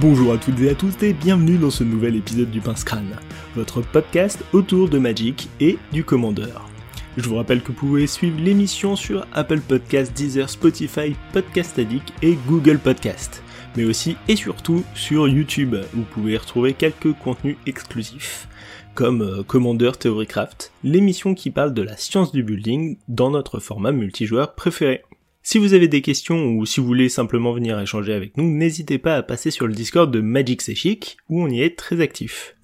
[0.00, 3.18] Bonjour à toutes et à tous et bienvenue dans ce nouvel épisode du Pince Crâne,
[3.54, 6.68] votre podcast autour de Magic et du Commandeur.
[7.16, 12.12] Je vous rappelle que vous pouvez suivre l'émission sur Apple Podcasts, Deezer, Spotify, Podcast Addict
[12.22, 13.42] et Google Podcast,
[13.76, 18.48] mais aussi et surtout sur YouTube où vous pouvez retrouver quelques contenus exclusifs
[18.94, 23.92] comme euh, Commander Theorycraft, l'émission qui parle de la science du building dans notre format
[23.92, 25.02] multijoueur préféré.
[25.44, 28.98] Si vous avez des questions ou si vous voulez simplement venir échanger avec nous, n'hésitez
[28.98, 32.00] pas à passer sur le Discord de Magic C'est Chic où on y est très
[32.00, 32.54] actif.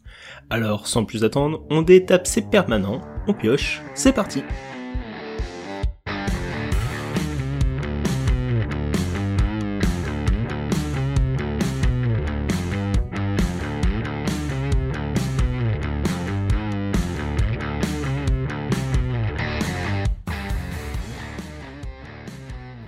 [0.49, 4.45] Alors sans plus attendre, on détape ses permanents, on pioche, c'est parti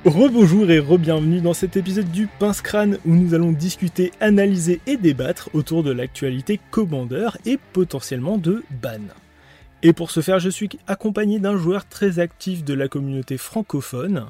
[0.07, 4.97] Rebonjour et re-bienvenue dans cet épisode du Pince Crâne où nous allons discuter, analyser et
[4.97, 9.13] débattre autour de l'actualité Commander et potentiellement de ban.
[9.83, 14.25] Et pour ce faire, je suis accompagné d'un joueur très actif de la communauté francophone.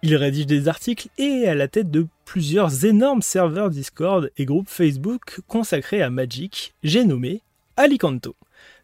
[0.00, 4.46] Il rédige des articles et est à la tête de plusieurs énormes serveurs Discord et
[4.46, 7.42] groupes Facebook consacrés à Magic, j'ai nommé
[7.76, 8.36] Alicanto.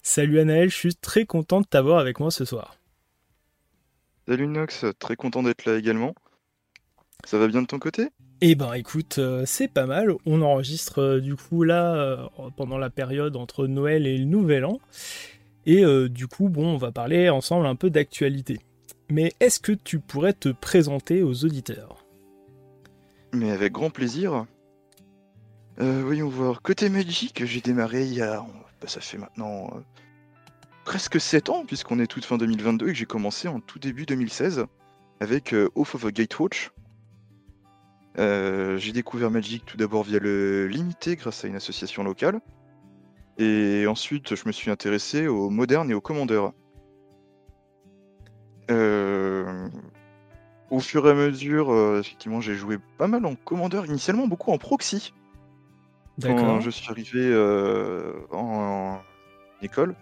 [0.02, 2.76] Salut Anaël, je suis très content de t'avoir avec moi ce soir.
[4.28, 6.14] Salut Nox, très content d'être là également.
[7.24, 8.10] Ça va bien de ton côté?
[8.42, 10.12] Eh ben écoute, euh, c'est pas mal.
[10.26, 14.66] On enregistre euh, du coup là euh, pendant la période entre Noël et le Nouvel
[14.66, 14.78] An.
[15.68, 18.60] Et du coup, bon, on va parler ensemble un peu d'actualité.
[19.10, 22.06] Mais est-ce que tu pourrais te présenter aux auditeurs?
[23.32, 24.46] Mais avec grand plaisir.
[25.76, 26.62] voyons voir.
[26.62, 28.46] Côté Magic, j'ai démarré il y a.
[28.80, 29.82] Bah, ça fait maintenant
[30.84, 34.06] presque 7 ans, puisqu'on est toute fin 2022 et que j'ai commencé en tout début
[34.06, 34.66] 2016
[35.18, 36.70] avec Off of a Gatewatch
[38.18, 42.40] euh, j'ai découvert Magic tout d'abord via le Limité grâce à une association locale.
[43.38, 46.52] Et ensuite, je me suis intéressé au moderne et au commandeur.
[48.70, 49.68] Euh,
[50.70, 54.52] au fur et à mesure, euh, effectivement, j'ai joué pas mal en commandeur, initialement beaucoup
[54.52, 55.12] en proxy.
[56.22, 57.36] Quand je suis arrivé
[58.30, 58.98] en
[59.60, 59.94] école.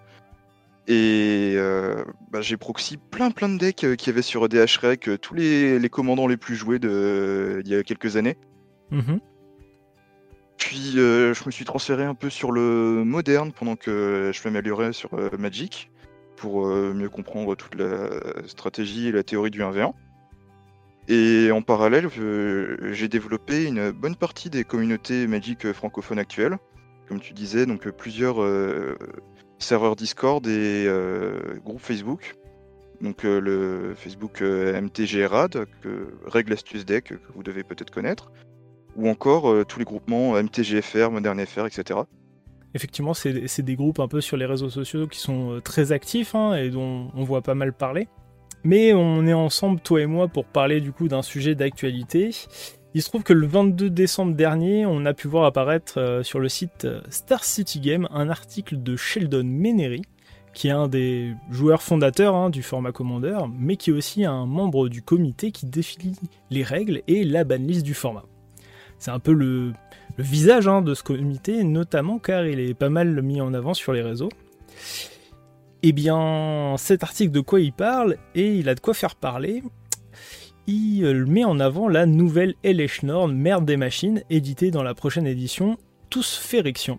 [0.87, 5.17] Et euh, bah, j'ai proxy plein plein de decks euh, qui avaient sur DHREC, euh,
[5.17, 8.37] tous les, commandants les plus joués de, il y a quelques années.
[8.91, 9.21] Mhm.
[10.59, 15.11] Puis je me suis transféré un peu sur le moderne pendant que je m'améliorais sur
[15.39, 15.91] Magic
[16.37, 18.09] pour mieux comprendre toute la
[18.47, 19.93] stratégie et la théorie du 1v1.
[21.09, 22.09] Et en parallèle,
[22.93, 26.57] j'ai développé une bonne partie des communautés Magic francophones actuelles.
[27.09, 28.37] Comme tu disais, donc plusieurs
[29.59, 32.37] serveur Discord et euh, groupe Facebook.
[33.01, 38.31] Donc euh, le Facebook euh, MTGRAD, que Règle Astuce Deck, que vous devez peut-être connaître,
[38.97, 42.01] ou encore tous les groupements MTGFR, ModernFR, etc.
[42.75, 46.55] Effectivement, c'est des groupes un peu sur les réseaux sociaux qui sont très actifs hein,
[46.55, 48.09] et dont on voit pas mal parler.
[48.65, 52.31] Mais on est ensemble, toi et moi, pour parler du coup d'un sujet d'actualité
[52.95, 56.39] il se trouve que le 22 décembre dernier, on a pu voir apparaître euh, sur
[56.39, 60.03] le site euh, Star City Game un article de Sheldon Menery,
[60.55, 64.47] qui est un des joueurs fondateurs hein, du format Commander, mais qui est aussi un
[64.47, 66.15] membre du comité qui définit
[66.51, 68.25] les règles et la banlist du format.
[68.99, 69.73] C'est un peu le,
[70.17, 73.93] visage hein, de ce comité, notamment car il est pas mal mis en avant sur
[73.93, 74.31] les réseaux.
[75.83, 79.65] Eh bien, cet article de quoi il parle, et il a de quoi faire parler,
[80.67, 82.55] il euh, met en avant la nouvelle
[83.03, 85.77] Norn, Merde des machines, éditée dans la prochaine édition
[86.11, 86.99] Tous Fériction.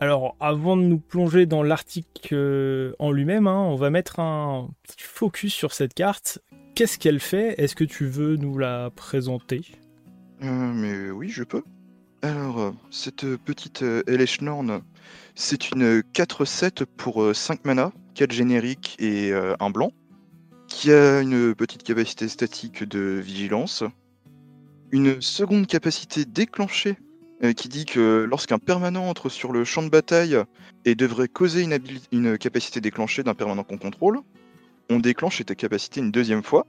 [0.00, 4.68] Alors, avant de nous plonger dans l'article euh, en lui-même, hein, on va mettre un
[4.82, 6.40] petit focus sur cette carte.
[6.74, 7.54] Qu'est-ce qu'elle fait?
[7.58, 9.62] Est-ce que tu veux nous la présenter?
[10.42, 11.62] Euh, Mais oui, je peux.
[12.20, 13.84] Alors, cette petite
[14.40, 14.82] Norn,
[15.34, 19.90] c'est une 4-7 pour 5 mana, 4 génériques et un blanc
[20.74, 23.84] qui a une petite capacité statique de vigilance,
[24.90, 26.96] une seconde capacité déclenchée
[27.44, 30.36] euh, qui dit que lorsqu'un permanent entre sur le champ de bataille
[30.84, 31.62] et devrait causer
[32.10, 34.18] une, capacité déclenchée d'un permanent qu'on contrôle,
[34.90, 36.66] on déclenche cette capacité une deuxième fois,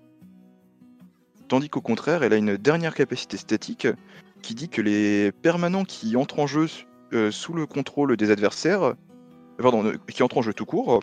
[1.48, 3.88] tandis qu'au contraire, elle a une dernière capacité statique
[4.44, 6.68] qui dit que les permanents qui entrent en jeu
[7.14, 8.94] euh, sous le contrôle des adversaires,
[9.58, 11.00] pardon, qui entrent en jeu tout court, euh,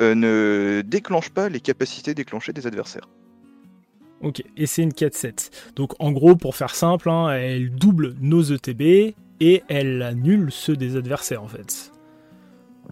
[0.00, 3.08] ne déclenche pas les capacités déclenchées des adversaires.
[4.20, 5.50] Ok, et c'est une 4-7.
[5.76, 10.76] Donc en gros, pour faire simple, hein, elle double nos ETB et elle annule ceux
[10.76, 11.92] des adversaires en fait.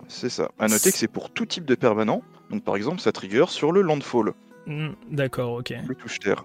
[0.09, 0.51] C'est ça.
[0.59, 2.23] À noter que c'est pour tout type de permanent.
[2.51, 4.35] Donc par exemple, ça trigger sur le landfall.
[4.67, 5.75] Hmm, d'accord, ok.
[5.87, 6.45] Le touche terre.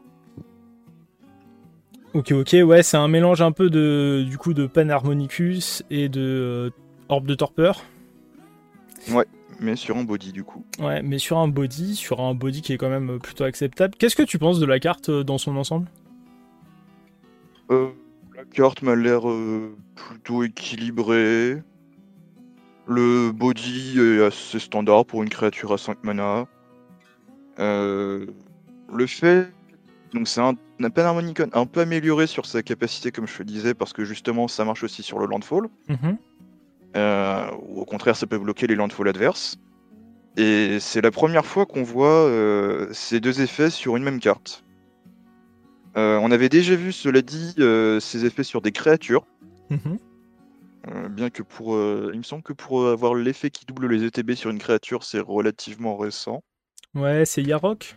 [2.13, 6.21] Ok, ok, ouais, c'est un mélange un peu de du coup de Panharmonicus et de
[6.21, 6.69] euh,
[7.07, 7.83] Orbe de Torpeur.
[9.11, 9.25] Ouais,
[9.59, 10.65] mais sur un body du coup.
[10.79, 13.95] Ouais, mais sur un body, sur un body qui est quand même plutôt acceptable.
[13.97, 15.87] Qu'est-ce que tu penses de la carte euh, dans son ensemble?
[17.71, 17.89] Euh,
[18.35, 19.21] La carte m'a l'air
[19.95, 21.61] plutôt équilibrée.
[22.87, 26.47] Le body est assez standard pour une créature à 5 mana.
[27.57, 28.27] le
[29.07, 29.51] fait
[30.13, 33.73] donc c'est un, un Panharmonicon un peu amélioré sur sa capacité, comme je te disais,
[33.73, 35.67] parce que justement ça marche aussi sur le landfall.
[35.87, 35.97] Mhm.
[36.03, 36.13] Euh,
[36.95, 39.57] ou au contraire, ça peut bloquer les landfall adverses.
[40.37, 44.63] Et c'est la première fois qu'on voit euh, ces deux effets sur une même carte.
[45.97, 47.55] Euh, on avait déjà vu, cela dit,
[48.01, 49.25] ces effets sur des créatures.
[49.69, 49.97] Mhm.
[51.09, 51.75] bien que pour.
[52.13, 55.19] il me semble que pour avoir l'effet qui double les ETB sur une créature, c'est
[55.19, 56.43] relativement récent.
[56.93, 57.95] Ouais, c'est Yarok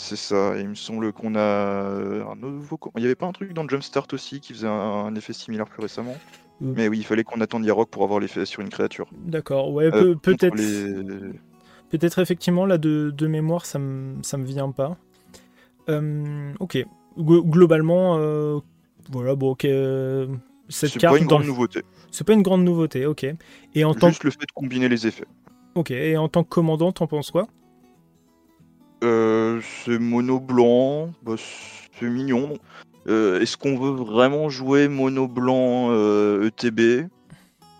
[0.00, 2.78] c'est ça, il me semble qu'on a euh, un nouveau.
[2.96, 5.82] Il n'y avait pas un truc dans Jumpstart aussi qui faisait un, effet similaire plus
[5.82, 6.16] récemment?
[6.62, 6.74] Euh.
[6.76, 9.08] Mais oui, il fallait qu'on attende Yarok pour avoir l'effet sur une créature.
[9.24, 10.56] D'accord, ouais, euh, peut-être.
[11.90, 14.96] Peut-être effectivement, là de, mémoire, ça me, ça me vient pas.
[15.88, 16.86] ok.
[17.18, 18.16] globalement,
[19.10, 19.66] voilà, bon, ok.
[20.70, 21.00] Cette carte.
[21.00, 21.82] C'est pas une grande nouveauté.
[22.10, 23.26] C'est pas une grande nouveauté, ok.
[23.74, 25.26] Et en Juste le fait de combiner les effets.
[25.74, 27.46] Ok, et en tant que commandant, t'en penses quoi?
[29.02, 32.54] Euh, c'est mono blanc, bah, c'est mignon.
[33.08, 37.08] Euh, est-ce qu'on veut vraiment jouer mono blanc ETB euh, e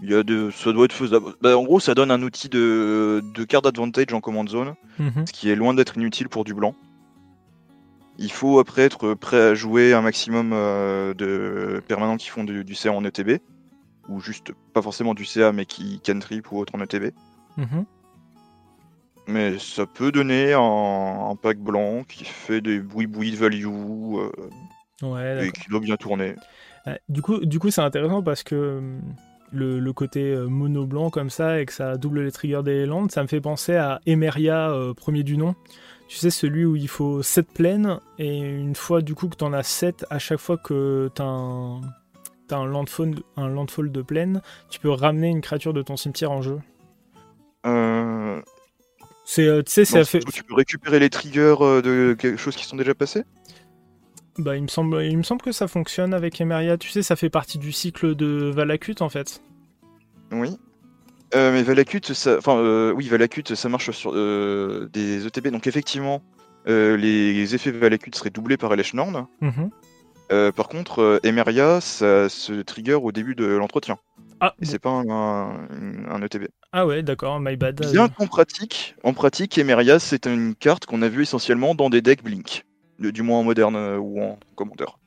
[0.03, 0.51] Il y a de...
[0.51, 1.35] Ça doit être faisable.
[1.41, 5.27] Bah, en gros, ça donne un outil de, de card advantage en command zone, mhm.
[5.27, 6.75] ce qui est loin d'être inutile pour du blanc.
[8.19, 12.93] Il faut après être prêt à jouer un maximum de permanents qui font du, CA
[12.93, 13.41] en ETB,
[14.11, 17.15] ou juste pas forcément du CA mais qui cantrip ou autre en ETB.
[17.57, 17.87] Mhm.
[19.27, 23.67] Mais ça peut donner un, pack blanc qui fait des boui-boui de value
[25.03, 26.35] euh, et qui doit bien tourner.
[26.87, 29.01] Euh, du coup, du coup c'est intéressant parce que hum,
[29.53, 33.11] le, côté euh, mono blanc comme ça et que ça double les triggers des landes,
[33.11, 35.55] ça me fait penser à Emeria, premier du nom.
[36.09, 39.45] Tu sais, celui où il faut 7 plaines et une fois du coup que tu
[39.45, 44.43] en as 7, à chaque fois que tu as un, landfall, un landfall de plaine,
[44.71, 46.59] tu peux ramener une créature de ton cimetière en jeu.
[47.67, 48.41] Euh,
[49.25, 50.19] c'est, euh, tu sais, ça fait.
[50.33, 53.23] Tu peux récupérer les triggers euh, de quelque chose qui sont déjà passés?
[54.39, 56.79] Bah, il me semble, il me semble que ça fonctionne avec Emeria.
[56.79, 59.43] Tu sais, ça fait partie du cycle de Valakut en fait.
[60.33, 60.57] Oui.
[61.35, 65.49] Euh, mais Valakut, ça, enfin, oui, Valakut, ça marche sur des ETB.
[65.49, 66.23] Donc effectivement,
[66.67, 69.27] les effets Valakut seraient doublés par Elesh Norn.
[69.41, 69.71] Mhm.
[70.53, 73.99] par contre, Emeria, ça se trigger au début de l'entretien.
[74.41, 76.49] Ah, et c'est pas un, ETB.
[76.73, 77.79] Ah ouais, d'accord, my bad.
[77.93, 82.01] Bien qu'en pratique, en pratique, Emeria, c'est une carte qu'on a vue essentiellement dans des
[82.01, 82.65] decks Blink,
[83.01, 84.99] du moins en moderne euh, ou en commandeur.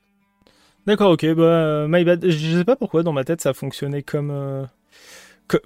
[0.86, 2.28] D'accord, ok, bah, my bad.
[2.28, 4.66] Je sais pas pourquoi dans ma tête ça fonctionnait comme, euh,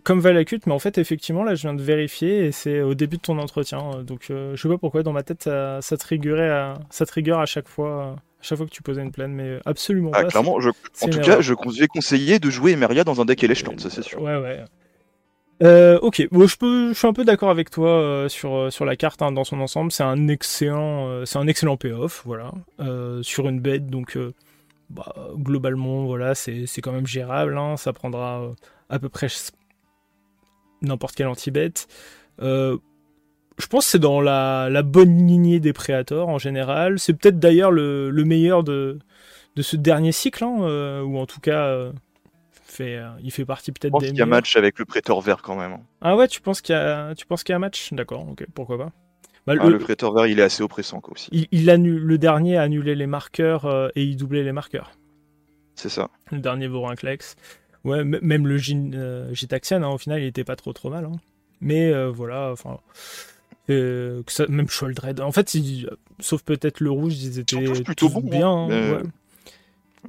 [0.03, 3.17] comme Valakut, mais en fait, effectivement, là je viens de vérifier et c'est au début
[3.17, 4.03] de ton entretien.
[4.03, 7.45] Donc euh, je sais pas pourquoi dans ma tête ça, ça, à, ça trigger à
[7.45, 10.29] chaque fois chaque fois que tu posais une plaine, mais absolument ah, pas.
[10.29, 13.89] Clairement, en tout cas, je vais conseiller de jouer Emeria dans un deck Eleshland, ça
[13.89, 14.21] c'est sûr.
[14.21, 14.63] Ouais, ouais.
[15.63, 18.95] Euh, ok, bon, je, suis un peu d'accord avec toi euh, sur, euh, sur la
[18.95, 19.91] carte hein, dans son ensemble.
[19.91, 22.51] C'est un excellent, c'est un excellent payoff, voilà,
[23.21, 23.87] sur une bête.
[23.87, 24.17] Donc,
[24.89, 27.57] bah, globalement, voilà, c'est quand même gérable.
[27.57, 28.53] Hein, ça prendra
[28.89, 29.27] à peu près
[30.81, 31.87] n'importe quel anti-bête
[33.59, 36.99] je pense que c'est dans la, bonne lignée des Préators en général.
[36.99, 38.99] C'est peut-être d'ailleurs le, meilleur de,
[39.55, 41.91] de ce dernier cycle, hein, ou en tout cas,
[42.77, 43.99] fait, euh, il fait partie peut-être des.
[43.99, 45.73] Je pense qu'il y a match avec le Prétor vert quand même.
[45.73, 45.81] Hein.
[46.01, 47.93] Ah ouais, tu penses qu'il y a, tu penses qu'il y a match?
[47.93, 48.91] D'accord, ok, pourquoi pas.
[49.45, 49.77] Bah, ah, le...
[49.77, 51.29] Vert, il est assez oppressant aussi.
[51.31, 54.91] Il, il annule, le dernier a annulé les marqueurs et il doublait les marqueurs.
[55.75, 56.09] C'est ça.
[56.31, 57.35] Le dernier Vorinclex.
[57.83, 61.05] Ouais, même le Gitaxian, hein, au final, il était pas trop trop mal.
[61.05, 61.13] Hein.
[61.61, 62.79] Mais voilà, enfin.
[63.69, 65.19] Euh, que ça, même Sholdred.
[65.19, 65.55] En fait,
[66.19, 68.49] sauf peut-être le rouge, ils étaient plutôt hein, bien.
[68.49, 69.01] Hein,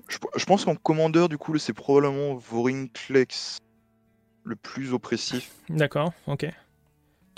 [0.08, 3.58] je, pense qu'en commandeur, du coup, c'est probablement Vorinclex
[4.44, 5.52] le plus oppressif.
[5.68, 6.48] D'accord, ok.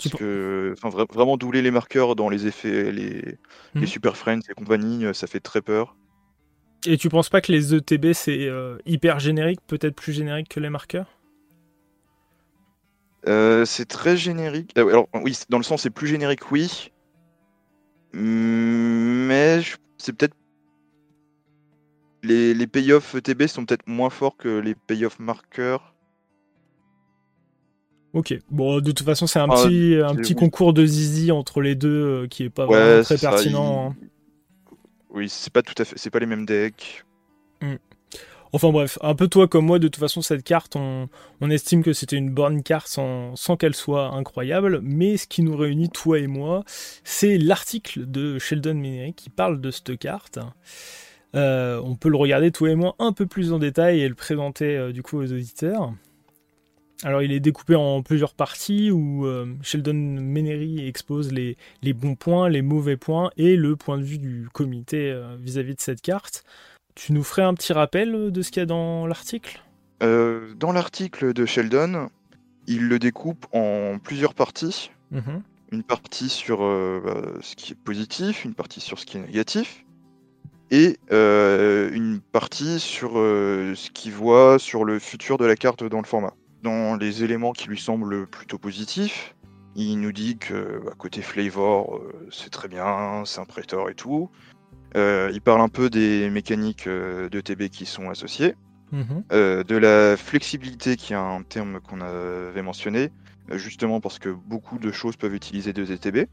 [0.03, 3.37] Parce que vraiment doubler les marqueurs dans les effets, les,
[3.75, 3.85] les hmm.
[3.85, 5.95] Super Friends et compagnie, euh, ça fait très peur.
[6.87, 10.59] Et tu penses pas que les ETB c'est euh, hyper générique, peut-être plus générique que
[10.59, 11.19] les marqueurs?
[13.27, 14.71] Euh, c'est très générique.
[14.75, 16.91] Ah alors, oui, dans le sens, c'est plus générique, oui.
[18.13, 19.61] Mais
[19.97, 20.35] c'est peut-être.
[22.23, 25.95] Les, les payoffs TB sont peut-être moins forts que les payoffs marqueurs.
[28.13, 31.61] Ok, bon, de toute façon, c'est un ah, petit, un petit concours de zizi entre
[31.61, 33.91] les deux euh, qui est pas vraiment très pertinent.
[33.91, 33.95] Hein.
[35.09, 35.97] Oui, c'est pas tout à fait.
[35.97, 37.05] C'est pas les mêmes decks.
[37.61, 37.75] Hmm.
[38.53, 41.07] Enfin bref, un peu toi comme moi, de toute façon, cette carte, on,
[41.49, 45.89] estime que c'était une bonne carte sans, qu'elle soit incroyable, mais ce qui nous réunit,
[45.89, 46.63] toi et moi,
[47.05, 50.37] c'est l'article de Sheldon Menery qui parle de cette carte.
[51.35, 54.15] Euh, on peut le regarder, toi et moi, un peu plus en détail et le
[54.15, 55.93] présenter euh, du coup aux auditeurs.
[57.03, 61.57] Alors il est découpé en plusieurs parties où euh, Sheldon Menery expose les,
[61.93, 65.75] bons points, les mauvais points et le point de vue du comité vis à -vis
[65.75, 66.43] de cette carte.
[66.93, 69.63] Tu nous ferais un petit rappel de ce qu'il y a dans l'article?
[70.01, 72.09] Dans l'article de Sheldon,
[72.67, 74.91] il le découpe en plusieurs parties.
[75.09, 75.41] Mhm.
[75.71, 79.85] Une partie sur bah, ce qui est positif, une partie sur ce qui est négatif,
[80.71, 85.99] et euh, une partie sur ce qu'il voit sur le futur de la carte dans
[85.99, 86.33] le format.
[86.63, 89.35] Dans les éléments qui lui semblent plutôt positifs,
[89.75, 92.01] il nous dit que bah, côté flavor,
[92.31, 94.29] c'est très bien, c'est un prétor et tout.
[94.95, 98.55] Euh, il parle un peu des mécaniques euh, de TB qui sont associées,
[98.91, 99.23] mhm.
[99.31, 103.09] euh, de la flexibilité qui est un terme qu'on avait mentionné,
[103.51, 106.27] justement parce que beaucoup de choses peuvent utiliser deux ETB.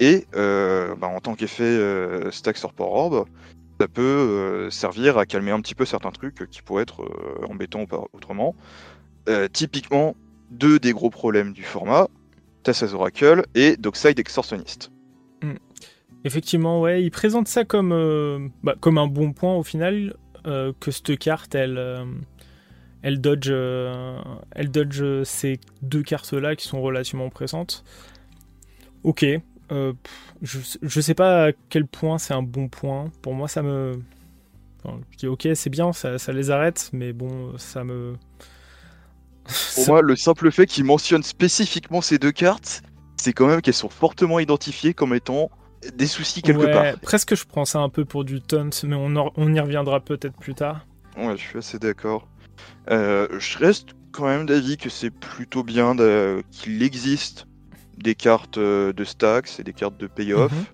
[0.00, 1.78] Et bah, en tant qu'effet
[2.30, 3.26] stack Port orb,
[3.80, 7.04] ça peut servir à calmer un petit peu certains trucs qui pourraient être
[7.48, 8.54] embêtants autrement.
[9.52, 10.14] typiquement,
[10.50, 12.08] deux des gros problèmes du format,
[12.62, 14.90] Tassas Oracle et Dockside Extortionist.
[16.24, 20.14] Effectivement, ouais, il présente ça comme, euh, bah, comme un bon point au final,
[20.46, 22.04] euh, que cette carte, elle, euh,
[23.02, 27.84] elle dodge, elle dodge ces deux cartes-là qui sont relativement présentes.
[29.04, 29.24] Ok,
[29.70, 33.10] je, je sais pas à quel point c'est un bon point.
[33.22, 34.00] Pour moi, ça me.
[34.84, 38.14] je dis ok, c'est bien, ça, ça, les arrête, mais bon, ça me.
[39.74, 42.82] Pour moi, le simple fait qu'il mentionne spécifiquement ces deux cartes,
[43.16, 45.50] c'est quand même qu'elles sont fortement identifiées comme étant
[45.94, 46.98] des soucis quelque part.
[47.00, 50.36] Presque je prends ça un peu pour du taunt, mais on, on y reviendra peut-être
[50.36, 50.86] plus tard.
[51.16, 52.28] Ouais, je suis assez d'accord.
[52.90, 55.96] Euh, je reste quand même d'avis que c'est plutôt bien
[56.50, 57.47] qu'il existe
[58.02, 60.52] des cartes euh, de stacks et des cartes de payoff.
[60.52, 60.64] Mhm.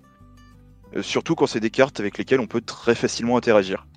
[0.97, 3.87] Euh, surtout quand c'est des cartes avec lesquelles on peut très facilement interagir.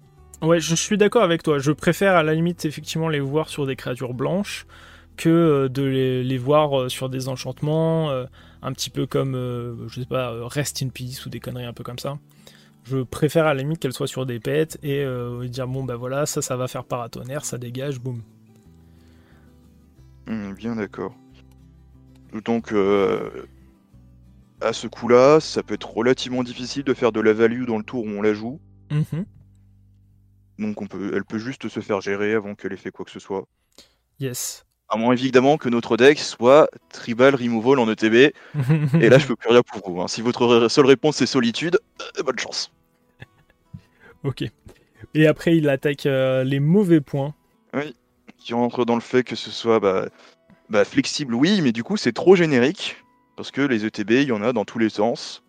[0.42, 1.58] Ouais, je suis d'accord avec toi.
[1.58, 4.66] Je préfère à la limite effectivement les voir sur des créatures blanches
[5.16, 8.26] que de les, voir sur des enchantements
[8.62, 11.64] un petit peu comme, euh, je sais pas, euh, Rest in Peace ou des conneries
[11.64, 12.18] un peu comme ça.
[12.84, 15.96] Je préfère à la limite qu'elle soit sur des pets et euh, dire bon bah
[15.96, 18.22] voilà, ça ça va faire paratonnerre, ça dégage, boum.
[20.26, 21.14] Hmm, bien d'accord.
[22.32, 22.72] Donc
[24.60, 27.84] à ce coup-là, ça peut être relativement difficile de faire de la value dans le
[27.84, 28.60] tour où on la joue.
[28.90, 29.24] Mhm.
[30.58, 33.10] Donc on peut, elle peut juste se faire gérer avant qu'elle ait fait quoi que
[33.10, 33.46] ce soit.
[34.18, 34.64] Yes.
[34.88, 38.32] À moins évidemment que notre deck soit tribal removal en ETB.
[39.00, 40.00] et là, je peux plus rien pour vous.
[40.00, 40.08] Hein.
[40.08, 41.78] Si votre seule réponse est solitude,
[42.18, 42.72] euh, bonne chance.
[44.24, 44.44] ok.
[45.14, 47.34] Et après, il attaque euh, les mauvais points.
[47.74, 47.94] Oui.
[48.38, 50.08] Qui rentre dans le fait que ce soit bah,
[50.70, 52.96] bah, flexible, oui, mais du coup, c'est trop générique.
[53.36, 55.44] Parce que les ETB, il y en a dans tous les sens.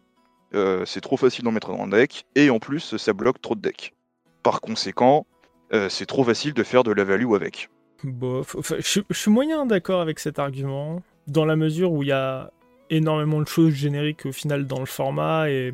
[0.54, 2.26] Euh, c'est trop facile d'en mettre dans un deck.
[2.36, 3.94] Et en plus, ça bloque trop de decks.
[4.44, 5.26] Par conséquent,
[5.90, 7.70] c'est trop facile de faire de la value avec.
[8.04, 8.56] Bof.
[8.80, 12.52] je, suis moyen d'accord avec cet argument, dans la mesure où il y a
[12.90, 15.74] énormément de choses génériques au final dans le format et.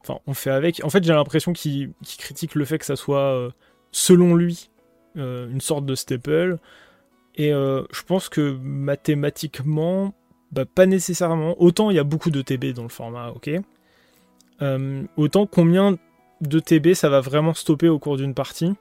[0.00, 0.82] Enfin, on fait avec.
[0.84, 3.50] En fait, j'ai l'impression qu'il critique le fait que ça soit, euh,
[3.90, 4.70] selon lui,
[5.16, 6.58] euh, une sorte de staple.
[7.36, 10.14] Et euh, je pense que mathématiquement,
[10.52, 11.60] bah, pas nécessairement.
[11.60, 13.50] Autant il y a beaucoup de TB dans le format, ok.
[15.16, 15.96] autant combien
[16.40, 18.74] de TB ça va vraiment stopper au cours d'une partie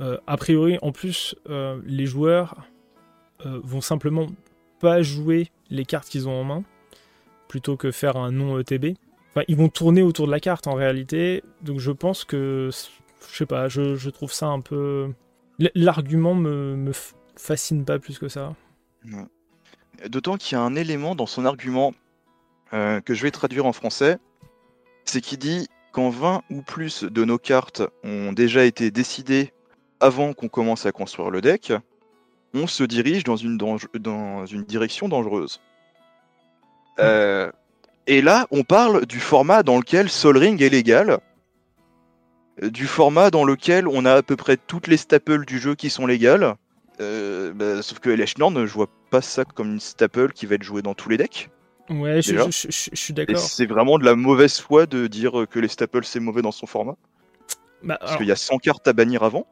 [0.00, 2.56] euh, a priori, en plus, euh, les joueurs
[3.44, 4.26] euh, vont simplement
[4.80, 6.64] pas jouer les cartes qu'ils ont en main,
[7.48, 8.96] plutôt que faire un non ETB.
[9.30, 12.70] Enfin, ils vont tourner autour de la carte en réalité, donc je pense que,
[13.30, 15.12] je sais pas, je, trouve ça un peu...
[15.74, 16.92] L'argument me, me
[17.40, 18.54] fascine pas plus que ça.
[20.08, 21.94] D'autant qu'il y a un élément dans son argument
[22.72, 24.18] que je vais traduire en français,
[25.04, 29.52] c'est qu'il dit quand 20 ou plus de nos cartes ont déjà été décidées
[29.98, 31.72] avant qu'on commence à construire le deck,
[32.54, 35.60] on se dirige dans une, dans une direction dangereuse.
[36.98, 37.50] Euh,
[38.06, 41.18] et là, on parle du format dans lequel Sol Ring est légal,
[42.62, 45.90] du format dans lequel on a à peu près toutes les staples du jeu qui
[45.90, 46.56] sont légales.
[47.00, 50.56] Euh, bah, sauf que LH Nord, je vois pas ça comme une staple qui va
[50.56, 51.50] être jouée dans tous les decks.
[51.88, 53.38] Ouais, je, suis d'accord.
[53.38, 56.66] C'est vraiment de la mauvaise foi de dire que les staples c'est mauvais dans son
[56.66, 56.96] format.
[57.82, 59.46] Bah, Parce qu'il y a 100 cartes à bannir avant.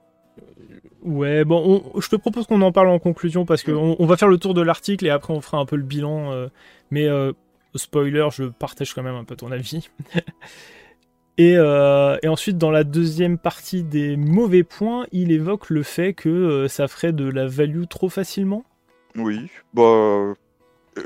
[1.02, 4.28] Ouais, bon, je te propose qu'on en parle en conclusion parce qu'on on va faire
[4.28, 6.32] le tour de l'article et après on fera un peu le bilan.
[6.32, 6.48] Euh,
[6.90, 7.32] mais euh,
[7.74, 9.88] spoiler, je partage quand même un peu ton avis.
[11.38, 16.66] Et, et, ensuite, dans la deuxième partie des mauvais points, il évoque le fait que
[16.68, 18.64] ça ferait de la value trop facilement.
[19.16, 20.34] Oui, bah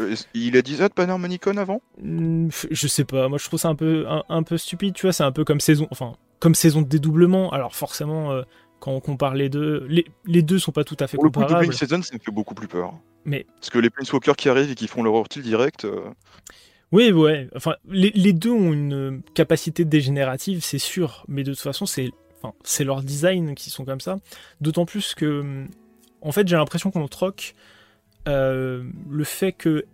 [0.00, 1.82] euh, il a dit ça de Panharmonicon avant?
[2.00, 5.12] Hmm, Je sais pas, moi je trouve ça un peu, un, peu stupide, tu vois,
[5.12, 8.42] c'est un peu comme saison, enfin, comme saison de dédoublement, alors forcément, euh,
[8.80, 11.62] quand on compare les deux, les, les, deux sont pas tout à fait comparables.
[11.62, 12.94] Le coup, Season, ça me fait beaucoup plus peur.
[13.24, 13.46] Mais...
[13.60, 15.86] Parce que les Planeswalkers qui arrivent et qui font leur ortil direct...
[16.92, 21.62] Euh, oui, ouais, enfin, les, deux ont une capacité dégénérative, c'est sûr, mais de toute
[21.62, 24.18] façon, c'est leur design qui sont comme ça.
[24.60, 25.66] D'autant plus que,
[26.20, 27.54] en fait, j'ai l'impression qu'on troque
[28.28, 29.84] euh, le fait que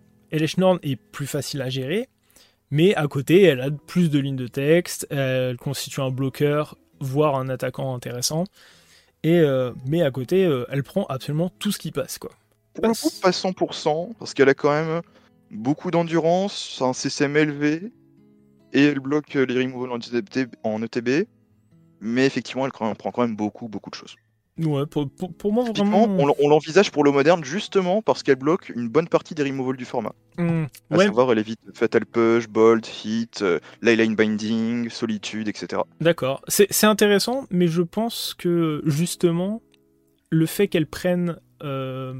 [0.58, 2.08] Norn est plus facile à gérer,
[2.70, 7.36] mais à côté, elle a plus de lignes de texte, elle constitue un bloqueur, voire
[7.36, 8.44] un attaquant intéressant.
[9.22, 12.30] Et euh, mais à côté, euh, elle prend absolument tout ce qui passe, quoi.
[12.80, 15.02] Pas 100%, parce qu'elle a quand même
[15.50, 17.92] beaucoup d'endurance, un CCM élevé,
[18.72, 19.90] et elle bloque les removals
[20.62, 21.26] en ETB, e
[22.00, 24.16] mais effectivement, elle prend quand même beaucoup, beaucoup de choses.
[24.58, 26.04] Ouais, pour, pour, moi, vraiment.
[26.04, 29.84] On, l'envisage pour le moderne justement parce qu'elle bloque une bonne partie des removals du
[29.84, 30.12] format.
[30.36, 35.82] Mmh, à savoir, elle évite Fatal Push, Bolt, Hit, euh, Leyline Binding, Solitude, etc.
[36.00, 36.42] D'accord.
[36.48, 39.62] C'est intéressant, mais je pense que justement,
[40.30, 41.38] le fait qu'elle prenne.
[41.62, 42.14] Euh,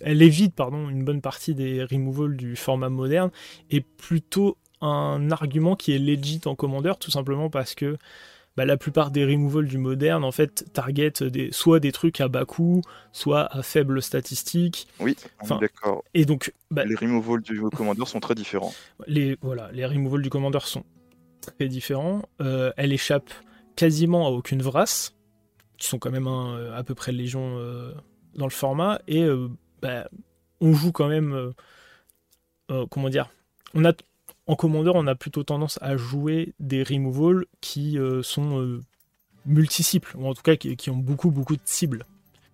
[0.00, 3.30] elle évite pardon, une bonne partie des removals du format moderne
[3.70, 7.96] est plutôt un argument qui est legit en commandeur, tout simplement parce que
[8.56, 12.28] bah, la plupart des removals du moderne, en fait, target des, soit des trucs à
[12.28, 12.80] bas coût,
[13.12, 14.88] soit à faible statistique.
[14.98, 15.14] Oui,
[15.60, 16.04] d'accord.
[16.14, 18.72] Et donc, bah, les removals du Commander sont très différents.
[19.06, 20.84] Les, voilà, les removals du Commander sont
[21.42, 22.22] très différents.
[22.40, 23.30] Euh, elle échappe
[23.76, 25.14] quasiment à aucune vrasse,
[25.76, 27.92] qui sont quand même à peu près légion euh,
[28.36, 29.48] dans le format, et euh,
[29.82, 30.08] bah,
[30.60, 31.52] on joue quand même.
[32.90, 33.28] comment dire
[33.74, 33.92] on a,
[34.46, 38.80] en commandeur, on a plutôt tendance à jouer des removals qui euh, sont euh,
[39.44, 42.04] multisiples, ou en tout cas qui, ont beaucoup beaucoup de cibles.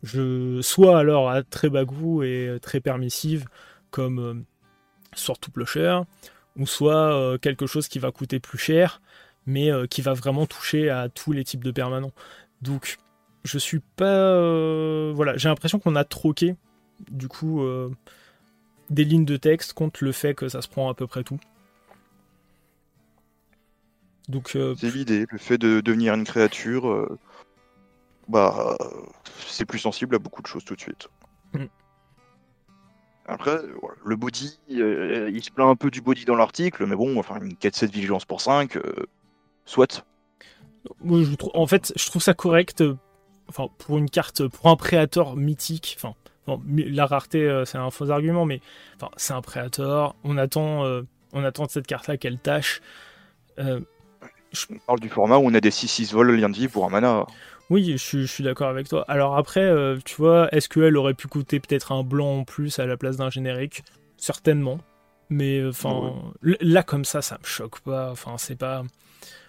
[0.03, 3.47] Je, soit alors à très bas goût et très permissive,
[3.91, 4.35] comme euh,
[5.15, 6.05] sur tout cher,
[6.57, 9.01] ou soit quelque chose qui va coûter plus cher,
[9.47, 12.13] mais qui va vraiment toucher à tous les types de permanents.
[12.63, 12.99] Donc,
[13.45, 15.13] je suis pas.
[15.13, 16.57] voilà, j'ai l'impression qu'on a troqué,
[17.11, 17.63] du coup,
[18.91, 21.39] des lignes de texte contre le fait que ça se prend à peu près tout.
[24.57, 27.19] Euh, c'est l'idée, le fait de devenir une créature, euh,
[28.29, 28.77] bah,
[29.47, 31.09] c'est plus sensible à beaucoup de choses tout de suite.
[31.55, 31.65] Mm.
[33.27, 33.59] Après,
[34.05, 37.41] le body, euh, il se plaint un peu du body dans l'article, mais bon, enfin,
[37.41, 38.79] une 4-7 vigilance pour 5,
[39.65, 40.05] soit.
[41.05, 42.83] je en fait, je trouve ça correct.
[43.49, 46.15] Enfin, pour une carte, pour un préateur mythique, enfin,
[46.69, 48.61] la rareté, c'est un faux argument, mais
[48.97, 50.15] enfin, c'est un préateur.
[50.25, 50.85] On attend,
[51.33, 52.81] on attend de cette carte-là qu'elle tâche.
[54.53, 56.91] Je parle du format où on a des 6-6 vols lien de vie pour un
[56.91, 57.27] mana.
[57.71, 59.03] Oui, je, suis d'accord avec toi.
[59.09, 62.79] Alors après, euh, tu vois, est-ce qu'elle aurait pu coûter peut-être un blanc en plus
[62.79, 63.83] à la place d'un générique?
[64.19, 64.79] Certainement.
[65.31, 68.11] Mais euh, enfin, là comme ça, ça me choque pas.
[68.11, 68.83] Enfin, c'est pas.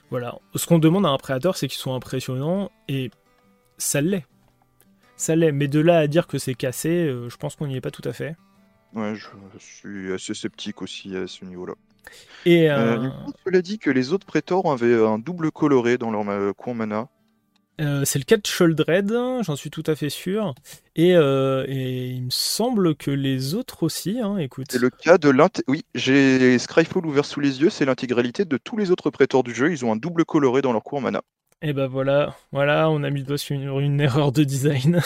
[0.09, 0.35] Voilà.
[0.55, 3.11] Ce qu'on demande à un prédateur, c'est qu'il soit impressionnant et
[3.77, 4.25] ça l'est.
[5.15, 5.51] Ça l'est.
[5.51, 7.91] Mais de là à dire que c'est cassé, euh, je pense qu'on n'y est pas
[7.91, 8.35] tout à fait.
[8.93, 9.27] Ouais, je
[9.59, 11.73] suis assez sceptique aussi à ce niveau-là.
[12.45, 13.09] Et euh,
[13.47, 13.61] euh...
[13.61, 17.07] dit que les autres prétors avaient un double coloré dans leur coin mana.
[17.81, 20.53] Euh, c'est le cas de Sholdred, j'en suis tout à fait sûr.
[20.95, 24.67] Et, euh, il me semble que les autres aussi, hein, écoute.
[24.69, 25.49] C'est le cas de l'int...
[25.67, 29.55] Oui, j'ai Scryfall ouvert sous les yeux, c'est l'intégralité de tous les autres prétors du
[29.55, 31.23] jeu, ils ont un double coloré dans leur coin mana.
[31.65, 34.99] Et ben voilà, voilà, on a mis le doigt sur une erreur de design.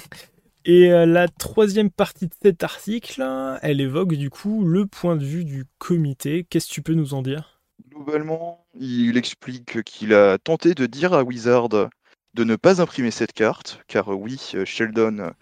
[0.64, 3.24] Et euh, la troisième partie de cet article,
[3.62, 6.46] elle évoque du coup le point de vue du comité.
[6.48, 7.60] Qu'est-ce que tu peux nous en dire?
[7.90, 13.32] Globalement, il explique qu'il a tenté de dire à Wizard de ne pas imprimer cette
[13.32, 15.32] carte, car oui, Sheldon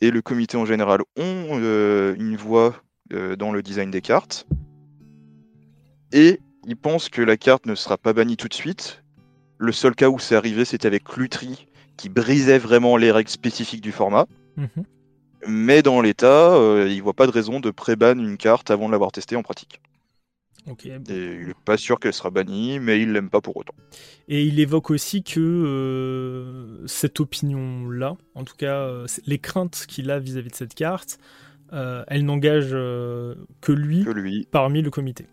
[0.00, 2.74] et le comité en général ont euh, une voix
[3.12, 4.48] euh, dans le design des cartes.
[6.10, 9.04] Et il pense que la carte ne sera pas bannie tout de suite.
[9.62, 11.66] Le seul cas où c'est arrivé, c'était avec Lutri,
[11.98, 14.26] qui brisait vraiment les règles spécifiques du format.
[14.56, 14.84] Mhm.
[15.48, 18.92] Mais dans l'état, euh, il voit pas de raison de pré-ban une carte avant de
[18.92, 19.82] l'avoir testée en pratique.
[20.66, 23.74] Et il n'est pas sûr qu'elle sera bannie, mais il l'aime pas pour autant.
[24.28, 30.10] Et il évoque aussi que euh, cette opinion-là, en tout cas euh, les craintes qu'il
[30.10, 31.18] a vis-à-vis de cette carte,
[31.70, 35.26] elle n'engage que lui, que lui parmi le comité.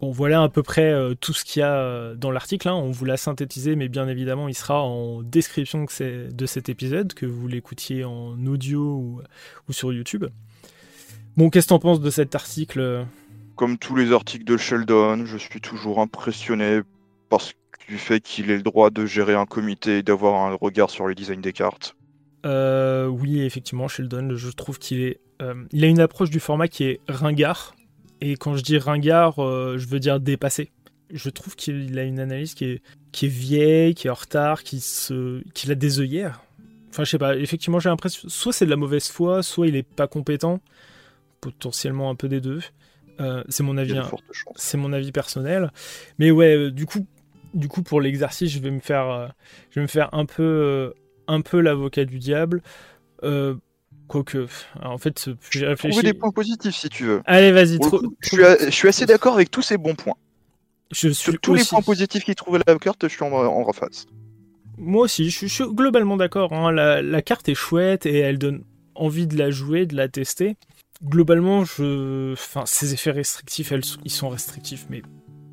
[0.00, 2.68] Bon, voilà à peu près euh, tout ce qu'il y a euh, dans l'article.
[2.68, 2.74] Hein.
[2.74, 7.26] On vous l'a synthétisé, mais bien évidemment, il sera en description de cet épisode, que
[7.26, 10.26] vous l'écoutiez en audio ou, sur YouTube.
[11.36, 13.06] Bon, qu'est-ce que t'en penses de cet article
[13.56, 16.80] Comme tous les articles de Sheldon, je suis toujours impressionné
[17.28, 17.52] parce
[17.88, 21.06] du fait qu'il ait le droit de gérer un comité et d'avoir un regard sur
[21.06, 21.96] le design des cartes
[22.44, 25.20] Oui, effectivement, Sheldon, je trouve qu'il est,
[25.72, 27.74] il a une approche du format qui est ringard.
[28.20, 30.70] Et quand je dis ringard, je veux dire dépassé.
[31.10, 34.62] Je trouve qu'il a une analyse qui est, qui est vieille, qui est en retard,
[34.62, 36.42] qui se, qu'il a des œillères.
[36.90, 39.74] Enfin, je sais pas, effectivement, j'ai l'impression, soit c'est de la mauvaise foi, soit il
[39.76, 40.60] est pas compétent,
[41.40, 42.60] potentiellement un peu des deux.
[43.20, 43.98] Euh, c'est mon avis,
[44.56, 45.72] c'est mon avis personnel.
[46.18, 47.06] Mais ouais, euh, du coup,
[47.52, 49.28] du coup pour l'exercice, je vais me faire, euh,
[49.70, 50.94] je vais me faire un peu,
[51.26, 52.62] un peu l'avocat du diable.
[54.06, 54.46] Quoique,
[54.82, 55.96] en fait, j'ai réfléchi.
[55.96, 57.22] Trouver des points positifs si tu veux.
[57.24, 57.78] Allez, vas-y.
[58.22, 60.16] je, suis assez d'accord avec tous ces bons points.
[60.90, 63.64] Je suis Sur tous les points positifs qu'il trouve la carte, je suis en, en
[63.64, 64.06] reface.
[64.76, 66.52] Moi aussi, je suis, globalement d'accord.
[66.52, 66.72] Hein.
[66.72, 68.64] La, carte est chouette et elle donne
[68.94, 70.56] envie de la jouer, de la tester.
[71.02, 72.32] Globalement, je...
[72.32, 73.72] enfin, ces effets restrictifs,
[74.04, 75.02] ils sont restrictifs, mais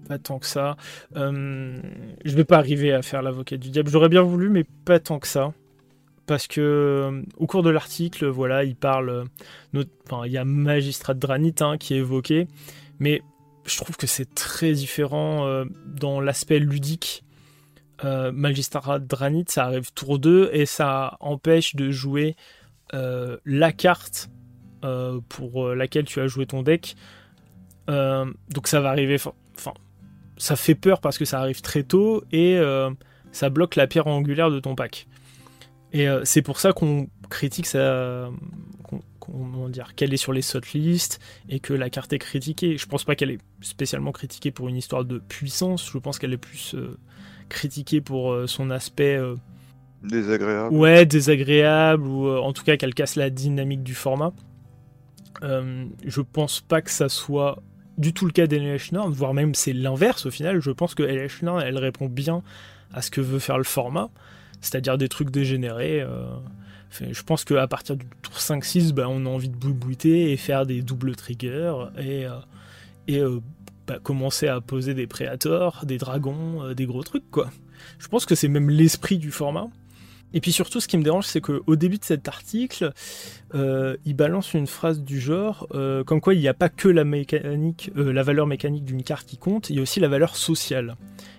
[0.08, 0.76] pas tant que ça.
[1.16, 1.80] Euh,
[2.26, 3.90] je vais pas arriver à faire l'avocat du diable.
[3.90, 5.54] J'aurais bien voulu, mais pas tant que ça.
[6.28, 9.28] Parce que euh, au cours de l'article, voilà, il parle.
[9.76, 12.48] Euh, enfin, il y a Magistrat Dranit hein, qui est évoqué,
[13.00, 13.22] mais
[13.66, 17.24] je trouve que c'est très différent euh, dans l'aspect ludique.
[18.04, 22.36] Magistrat Dranit, ça arrive tour 2 et ça empêche de jouer
[22.92, 24.32] la carte
[25.30, 26.96] pour laquelle tu as joué ton deck.
[27.88, 29.18] donc ça va arriver.
[29.56, 29.74] Enfin,
[30.36, 32.60] ça fait peur parce que ça arrive très tôt et
[33.32, 35.08] ça bloque la pierre angulaire de ton pack.
[35.94, 38.30] Et c'est pour ça qu'on critique ça,
[39.22, 40.42] comment dire, qu'elle est sur les
[40.74, 42.78] lists et que la carte est critiquée.
[42.78, 46.34] Je pense pas qu'elle est spécialement critiquée pour une histoire de puissance, je pense qu'elle
[46.34, 46.98] est plus euh,
[47.50, 49.36] critiquée pour euh, son aspect euh,
[50.04, 50.76] désagréable.
[50.76, 54.34] Ouais, désagréable ou en tout cas qu'elle casse la dynamique du format.
[55.42, 57.62] je pense pas que ça soit
[57.98, 60.60] du tout le cas d'LH voire même c'est l'inverse au final.
[60.60, 62.42] Je pense que LH elle répond bien
[62.94, 64.10] à ce que veut faire le format,
[64.62, 66.06] c'est-à-dire des trucs dégénérés
[67.00, 70.66] je pense qu'à partir du tour 5-6, bah, on a envie de boubouiter et faire
[70.66, 72.32] des doubles triggers et, euh,
[73.10, 73.40] euh,
[73.88, 77.50] bah, commencer à poser des préators, des dragons, euh, des gros trucs quoi.
[77.98, 79.68] Je pense que c'est même l'esprit du format.
[80.34, 82.94] Et puis surtout, ce qui me dérange, c'est qu'au début de cet article,
[83.54, 85.68] il balance une phrase du genre,
[86.06, 89.36] comme quoi il n'y a pas que la mécanique, la valeur mécanique d'une carte qui
[89.36, 90.96] compte, il y a aussi la valeur sociale,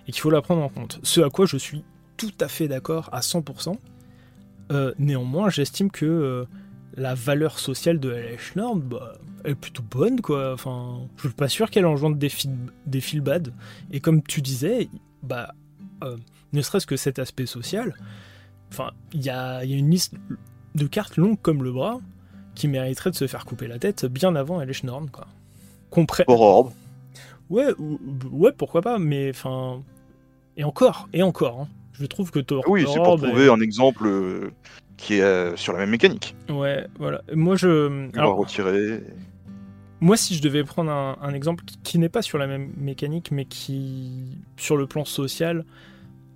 [0.06, 1.00] et qu'il faut la prendre en compte.
[1.04, 1.84] Ce à quoi je suis
[2.16, 3.76] tout à fait d'accord à 100%.
[4.70, 6.44] Euh, néanmoins, j'estime que euh,
[6.96, 10.52] la valeur sociale de LH Nord bah, est plutôt bonne, quoi.
[10.52, 12.50] Enfin, je suis pas sûr qu'elle engendre des, fil
[12.86, 13.52] des feel bad.
[13.90, 14.88] Et comme tu disais,
[15.22, 15.54] bah,
[16.04, 16.16] euh,
[16.52, 17.94] ne serait-ce que cet aspect social,
[18.70, 20.14] enfin, il y a, y a, une liste
[20.74, 22.00] de cartes longues comme le bras
[22.54, 25.26] qui mériterait de se faire couper la tête bien avant LH Nord, quoi.
[25.90, 26.24] Compré
[27.50, 27.68] Ouais,
[28.30, 29.82] ouais, pourquoi pas, mais enfin.
[30.56, 31.60] Et encore, et encore.
[31.60, 31.68] Hein.
[32.02, 32.64] Je trouve que Thor.
[32.66, 34.50] Oui, c'est pour trouver un exemple euh,
[34.96, 36.34] qui est euh, sur la même mécanique.
[36.50, 37.22] Ouais, voilà.
[37.32, 38.10] Moi, je.
[38.18, 39.04] Alors, retirer.
[40.00, 43.44] Moi, si je devais prendre un, exemple qui, n'est pas sur la même mécanique, mais
[43.44, 45.64] qui, sur le plan social,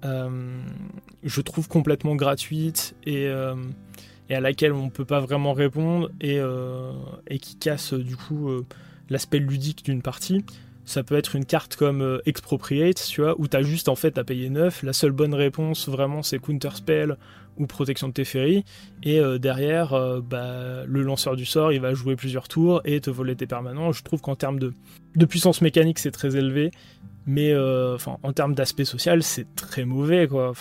[0.04, 0.60] euh,
[1.24, 6.38] je trouve complètement gratuite et, et, à laquelle on ne peut pas vraiment répondre et,
[7.26, 8.48] et qui casse du coup
[9.10, 10.44] l'aspect ludique d'une partie,
[10.86, 14.16] ça peut être une carte comme euh, Expropriate, tu vois, où t'as juste en fait
[14.18, 14.84] à payer 9.
[14.84, 17.18] La seule bonne réponse vraiment c'est Counterspell
[17.58, 18.64] ou Protection de Teferi.
[19.02, 23.00] Et euh, derrière, euh, bah, le lanceur du sort il va jouer plusieurs tours et
[23.00, 23.92] te voler tes permanents.
[23.92, 24.72] Je trouve qu'en termes de,
[25.26, 26.70] puissance mécanique c'est très élevé.
[27.28, 30.52] Mais en termes d'aspect social, c'est très mauvais quoi.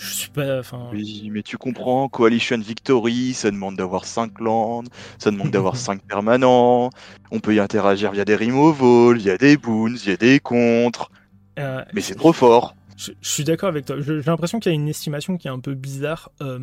[0.00, 0.62] Je suis pas.
[0.92, 4.82] Oui, mais tu comprends, Coalition Victory, ça demande d'avoir 5 lands,
[5.18, 6.88] ça demande d'avoir 5 permanents,
[7.30, 11.10] on peut y interagir via des removals, via des boons, via des contres.
[11.58, 12.74] Euh, mais c'est trop fort.
[12.96, 14.00] Je, suis d'accord avec toi.
[14.00, 16.60] J'ai l'impression qu'il y a une estimation qui est un peu bizarre euh,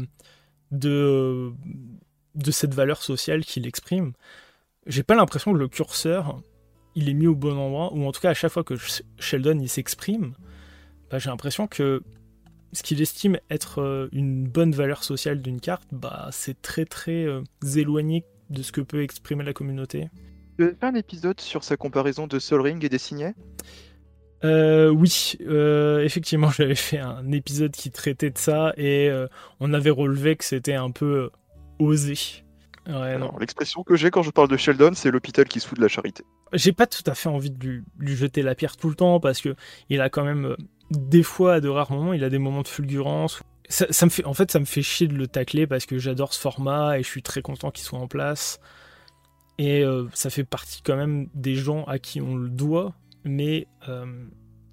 [0.72, 1.52] de,
[2.34, 4.14] de cette valeur sociale qu'il exprime.
[4.88, 6.42] J'ai pas l'impression que le curseur
[6.96, 8.74] il est mis au bon endroit, ou en tout cas à chaque fois que
[9.20, 10.34] Sheldon il s'exprime,
[11.12, 12.02] bah, j'ai l'impression que
[12.74, 17.26] ce qu'il estime être euh, une bonne valeur sociale d'une carte, bah, c'est très très
[17.26, 17.42] euh,
[17.76, 20.10] éloigné de ce que peut exprimer la communauté.
[20.58, 23.36] Tu as fait un épisode sur sa comparaison de Sol Ring et des signets?
[24.44, 25.38] Euh, oui,
[26.04, 29.12] effectivement, j'avais fait un épisode qui traitait de ça et
[29.60, 31.30] on avait relevé que c'était un peu
[31.80, 32.44] osé.
[33.40, 35.90] L'expression que j'ai quand je parle de Sheldon, c'est l'hôpital qui se fout de la
[35.90, 36.24] charité.
[36.54, 39.20] J'ai pas tout à fait envie de lui, lui, jeter la pierre tout le temps
[39.20, 39.56] parce que
[39.90, 40.56] il a quand même
[40.92, 43.42] des fois, à de rares moments, il a des moments de fulgurance.
[43.70, 46.40] Ça, fait, en fait, ça me fait chier de le tacler parce que j'adore ce
[46.40, 48.60] format et je suis très content qu'il soit en place.
[49.58, 52.94] Et euh, ça fait partie quand même des gens à qui on le doit,
[53.26, 54.06] mais euh,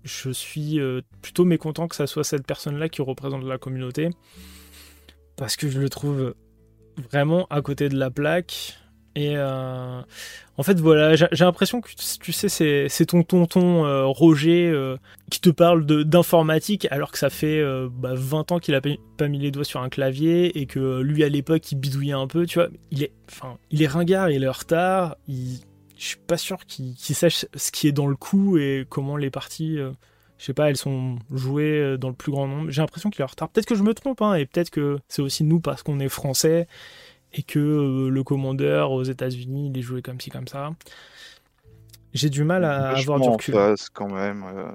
[0.04, 0.78] je suis
[1.22, 4.10] plutôt mécontent que ça soit cette personne-là qui représente la communauté.
[5.36, 6.34] Parce que je le trouve
[7.10, 8.78] vraiment à côté de la plaque.
[9.16, 10.00] Et euh,
[10.56, 11.88] en fait, voilà, j'ai l'impression que
[12.20, 12.48] tu sais,
[12.88, 14.96] c'est ton tonton euh, Roger euh,
[15.30, 18.14] qui te parle d'informatique alors que ça fait 20 bah,
[18.50, 21.70] ans qu'il a pas mis les doigts sur un clavier et que lui à l'époque
[21.70, 22.68] il bidouillait un peu, tu vois.
[22.90, 25.16] Il est, enfin, il est ringard, il est en retard.
[25.28, 29.30] Je suis pas sûr qu'il sache ce qui est dans le coup et comment les
[29.30, 32.70] parties, je sais pas, elles sont jouées dans le plus grand nombre.
[32.72, 33.48] J'ai l'impression qu'il est en retard.
[33.48, 36.08] Peut-être que je me trompe, hein, et peut-être que c'est aussi nous parce qu'on est
[36.08, 36.66] français
[37.34, 40.70] et que euh, le commandeur aux États-Unis il est joué comme ci comme ça.
[42.12, 43.54] J'ai du mal à avoir du recul.
[43.92, 44.44] quand même.
[44.44, 44.70] Euh,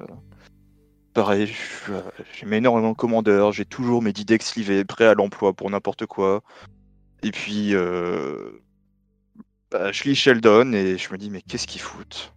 [1.14, 1.50] pareil,
[1.90, 2.02] euh,
[2.38, 6.42] j'aime énormément commandeur, j'ai toujours mes Didex livés, prêts à l'emploi pour n'importe quoi.
[7.24, 7.74] Et puis,
[9.72, 12.34] bah, je lis Sheldon et je me dis, mais qu'est-ce qu'ils foutent?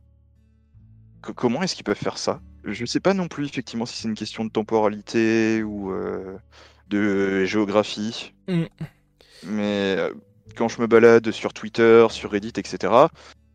[1.21, 2.41] Comment est-ce qu'ils peuvent faire ça?
[2.65, 5.93] Je ne sais pas non plus, effectivement, si c'est une question de temporalité ou
[6.89, 8.33] de géographie.
[8.47, 8.65] Mm.
[9.47, 10.13] Mais euh,
[10.57, 12.93] quand je me balade sur Twitter, sur Reddit, etc.,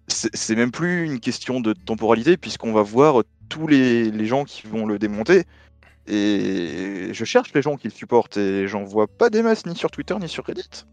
[0.08, 4.86] c'est même plus une question de temporalité, puisqu'on va voir tous les, gens qui vont
[4.86, 5.44] le démonter.
[6.08, 9.76] Et je cherche les gens qui le supportent, et j'en vois pas des masses ni
[9.76, 10.86] sur Twitter ni sur Reddit.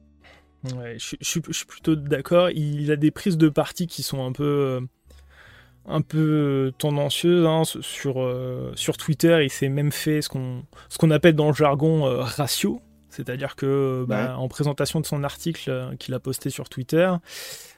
[0.76, 2.50] Ouais, je, suis plutôt d'accord.
[2.50, 4.80] Il a des prises de parti qui sont un peu, euh,
[5.86, 7.46] un peu tendancieuses.
[7.46, 12.04] Hein, sur, euh, sur Twitter, il s'est même fait ce qu'on appelle dans le jargon
[12.20, 12.80] ratio.
[13.14, 17.10] C'est-à-dire que bah, en présentation de son article euh, qu'il a posté sur Twitter,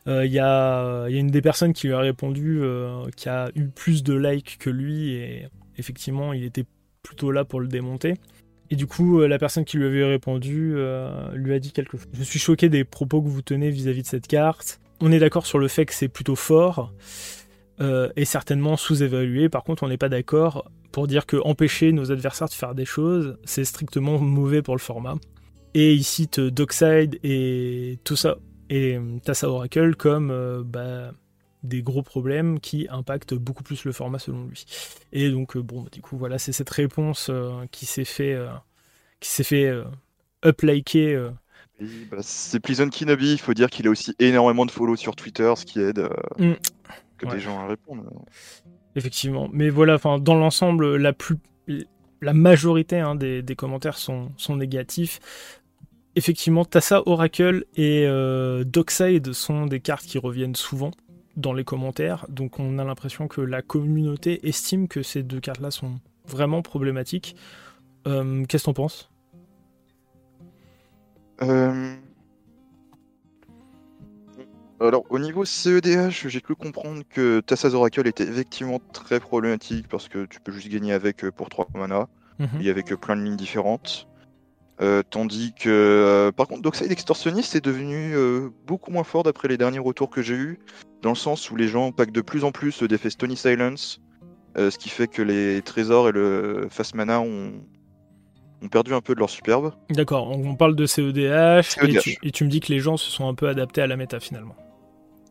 [0.06, 3.66] euh, il y, a, une des personnes qui lui a répondu euh, qui a eu
[3.68, 6.64] plus de likes que lui et effectivement il était
[7.02, 8.14] plutôt là pour le démonter.
[8.70, 10.74] Et du coup, la personne qui lui avait répondu
[11.34, 12.08] lui a dit quelque chose.
[12.12, 14.80] Je suis choqué des propos que vous tenez vis-à-vis de cette carte.
[15.00, 16.92] On est d'accord sur le fait que c'est plutôt fort
[17.78, 19.48] et certainement sous-évalué.
[19.48, 22.86] Par contre, on n'est pas d'accord pour dire que empêcher nos adversaires de faire des
[22.86, 25.16] choses, c'est strictement mauvais pour le format.
[25.74, 28.38] Et il cite Dockside et tout ça
[28.70, 31.12] et Tassa Oracle comme euh, bah,
[31.62, 34.64] des gros problèmes qui impactent beaucoup plus le format selon lui.
[35.12, 38.34] Et donc euh, bon, du coup voilà, c'est cette réponse euh, qui s'est fait
[39.20, 39.70] qui s'est fait
[40.46, 41.28] upliker.
[42.10, 45.52] Bah, c'est Pleasant Kinobi, il faut dire qu'il a aussi énormément de follow sur Twitter,
[45.58, 46.52] ce qui aide mm.
[47.18, 48.04] que des gens à répondre.
[48.96, 49.48] Effectivement.
[49.52, 55.20] Mais voilà, dans l'ensemble, la majorité hein, des, commentaires sont, sont, négatifs.
[56.16, 60.90] Effectivement, Tassa, Oracle et euh, Dockside sont des cartes qui reviennent souvent
[61.36, 62.24] dans les commentaires.
[62.30, 67.36] Donc on a l'impression que la communauté estime que ces deux cartes-là sont vraiment problématiques.
[68.06, 69.10] Euh, qu'est-ce que t'en penses?
[71.42, 71.94] Euh,
[74.80, 80.08] alors, au niveau CEDH, j'ai cru comprendre que Tassaz Oracle était effectivement très problématique parce
[80.08, 82.08] que tu peux juste gagner avec euh, pour 3 mana
[82.38, 82.60] mhm.
[82.60, 84.06] et avec euh, plein de lignes différentes.
[84.82, 88.14] Euh, tandis que, par contre, Dockside Extortionniste est devenu
[88.66, 90.58] beaucoup moins fort d'après les derniers retours que j'ai eus,
[91.00, 94.02] dans le sens où les gens packent de plus en plus d'effets Stony Silence,
[94.54, 97.52] ce qui fait que les trésors et le Fast Mana ont,
[98.62, 99.72] ont perdu un peu de leur superbe.
[99.88, 103.10] D'accord, on parle de CEDH, Et, tu, et, tu, me dis que les gens se
[103.10, 104.56] sont un peu adaptés à la méta finalement.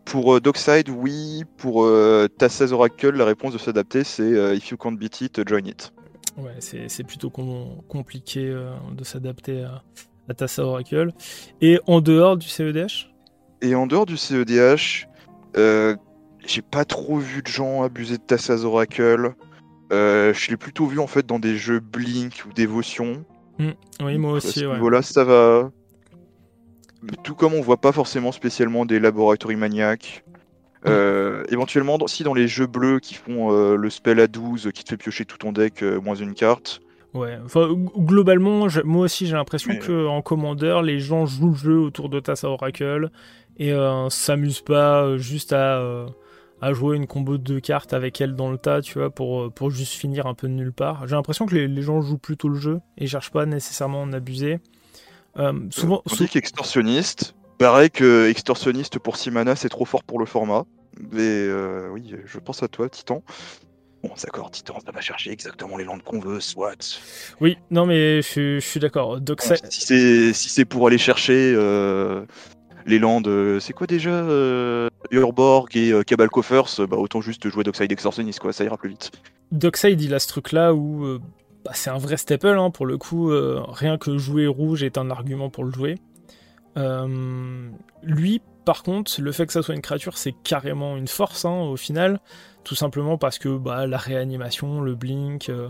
[0.06, 1.44] Pour euh, Dockside, oui.
[1.58, 5.48] Pour euh, Tassa's Oracle, la réponse de s'adapter, c'est euh, If you can't beat it,
[5.48, 5.92] join it.
[6.38, 8.54] Ouais, c'est plutôt compliqué
[8.92, 9.84] de s'adapter à,
[10.28, 11.14] à Tassa Oracle.
[11.62, 13.10] Et en dehors du CEDH
[13.62, 15.08] Et en dehors du CEDH,
[15.56, 19.34] j'ai pas trop vu de gens abuser de Tassa's Oracle.
[19.92, 23.24] je l'ai plutôt vu en fait dans des jeux Blink ou Dévotion.
[23.58, 23.72] Hmm.
[24.02, 24.66] oui, moi aussi.
[24.66, 24.78] Ouais.
[24.78, 25.72] Voilà, ça va
[27.24, 30.24] tout comme on voit pas forcément spécialement des laboratories maniaques.
[30.88, 34.84] Euh, éventuellement, si dans les jeux bleus qui font euh, le spell à 12 qui
[34.84, 36.82] te fait piocher tout ton deck euh, moins une carte.
[37.14, 41.80] Ouais, enfin, globalement, moi aussi j'ai l'impression que en commandeur, les gens jouent le jeu
[41.80, 43.10] autour de Tassa Oracle
[43.58, 43.74] et
[44.10, 46.08] s'amusent pas juste à,
[46.60, 49.50] à, jouer une combo de deux cartes avec elle dans le tas, tu vois, pour,
[49.54, 51.08] pour juste finir un peu de nulle part.
[51.08, 54.06] J'ai l'impression que les, les, gens jouent plutôt le jeu et cherchent pas nécessairement à
[54.06, 54.60] en abuser.
[55.38, 57.36] Euh, souvent, on dit qu'extorsionniste.
[57.58, 60.66] Pareil que extorsionniste pour Simana, c'est trop fort pour le format.
[61.12, 63.24] Mais euh, oui, je pense à toi, Titan.
[64.04, 67.02] Bon, d'accord, Titan, ça va chercher exactement les landes qu'on veut, soit.
[67.42, 69.20] Oui, non, mais je, suis d'accord.
[69.70, 72.26] si c'est pour aller chercher euh,
[72.86, 74.26] les landes, c'est quoi déjà
[75.12, 79.12] Urborg et Cabal Coffers, bah, autant juste jouer Dockside Extorsionniste, quoi, ça ira plus vite.
[79.52, 81.20] Dockside, il a ce truc-là où
[81.66, 84.98] bah, c'est un vrai staple, hein, pour le coup, euh, rien que jouer rouge est
[84.98, 85.96] un argument pour le jouer.
[86.78, 87.70] Euh,
[88.04, 91.62] lui, Par contre, le fait que ça soit une créature, c'est carrément une force hein,
[91.62, 92.20] au final,
[92.64, 95.70] tout simplement parce que bah, la réanimation, le blink, euh,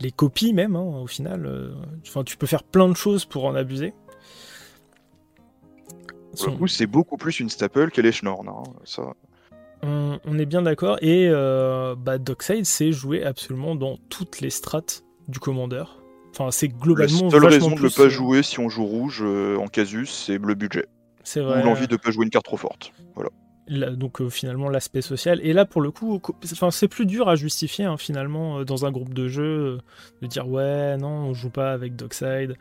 [0.00, 1.72] les copies même, hein, au final,
[2.06, 3.92] enfin, tu peux faire plein de choses pour en abuser.
[6.36, 8.48] Du coup, c'est beaucoup plus une staple que les Schnorn.
[9.82, 10.98] On, est bien d'accord.
[11.00, 16.02] Et euh, bah, Dockside, c'est joué absolument dans toutes les strates du commandeur.
[16.30, 17.24] Enfin, c'est globalement.
[17.24, 20.54] La seule raison de ne pas jouer si on joue rouge en casus, c'est le
[20.54, 20.86] budget.
[21.24, 21.62] C'est vrai.
[21.62, 22.92] Ou l'envie de pas jouer une carte trop forte.
[23.14, 23.30] Voilà
[23.68, 25.40] donc euh, finalement l'aspect social.
[25.42, 28.86] Et là pour le coup, enfin, c'est plus dur à justifier hein, finalement euh, dans
[28.86, 29.78] un groupe de jeu euh,
[30.22, 32.56] de dire ouais non on joue pas avec Dockside.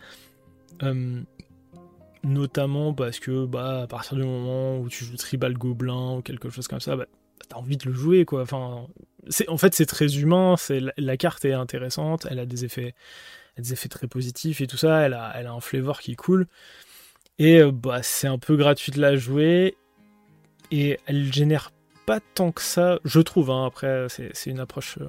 [2.23, 6.49] notamment parce que bah à partir du moment où tu joues Tribal Gobelin ou quelque
[6.49, 7.05] chose comme ça, bah,
[7.49, 8.41] t'as envie de le jouer quoi.
[8.41, 8.87] Enfin,
[9.29, 12.95] c'est en fait c'est très humain, c'est la, carte est intéressante, elle a des effets,
[13.57, 16.47] des effets très positifs et tout ça, elle a, elle a un flavor qui cool.
[17.39, 19.77] Et bah c'est un peu gratuit de la jouer
[20.71, 21.71] et elle génère
[22.05, 23.51] pas tant que ça, je trouve.
[23.51, 25.07] Hein, après, c'est une approche, euh,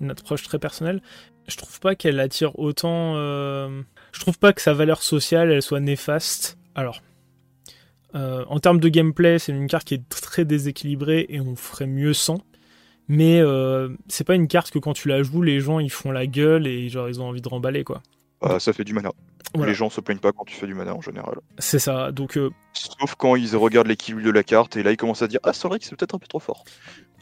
[0.00, 1.02] une approche très personnelle.
[1.48, 3.14] Je trouve pas qu'elle attire autant.
[3.16, 6.58] Euh, je trouve pas que sa valeur sociale elle soit néfaste.
[6.74, 7.00] Alors,
[8.14, 11.86] euh, en termes de gameplay, c'est une carte qui est très déséquilibrée et on ferait
[11.86, 12.38] mieux sans.
[13.10, 13.42] Mais
[14.08, 16.66] c'est pas une carte que quand tu la joues, les gens ils font la gueule
[16.66, 18.02] et genre ils ont envie de remballer quoi.
[18.40, 19.10] Bah, ça fait du mana.
[19.56, 21.36] Les gens se plaignent pas quand tu fais du mana en général.
[21.58, 22.36] C'est ça, donc.
[22.36, 25.40] Euh, Sauf quand ils regardent l'équilibre de la carte et là ils commencent à dire
[25.42, 26.64] Ah, c'est vrai que c'est peut-être un peu trop fort.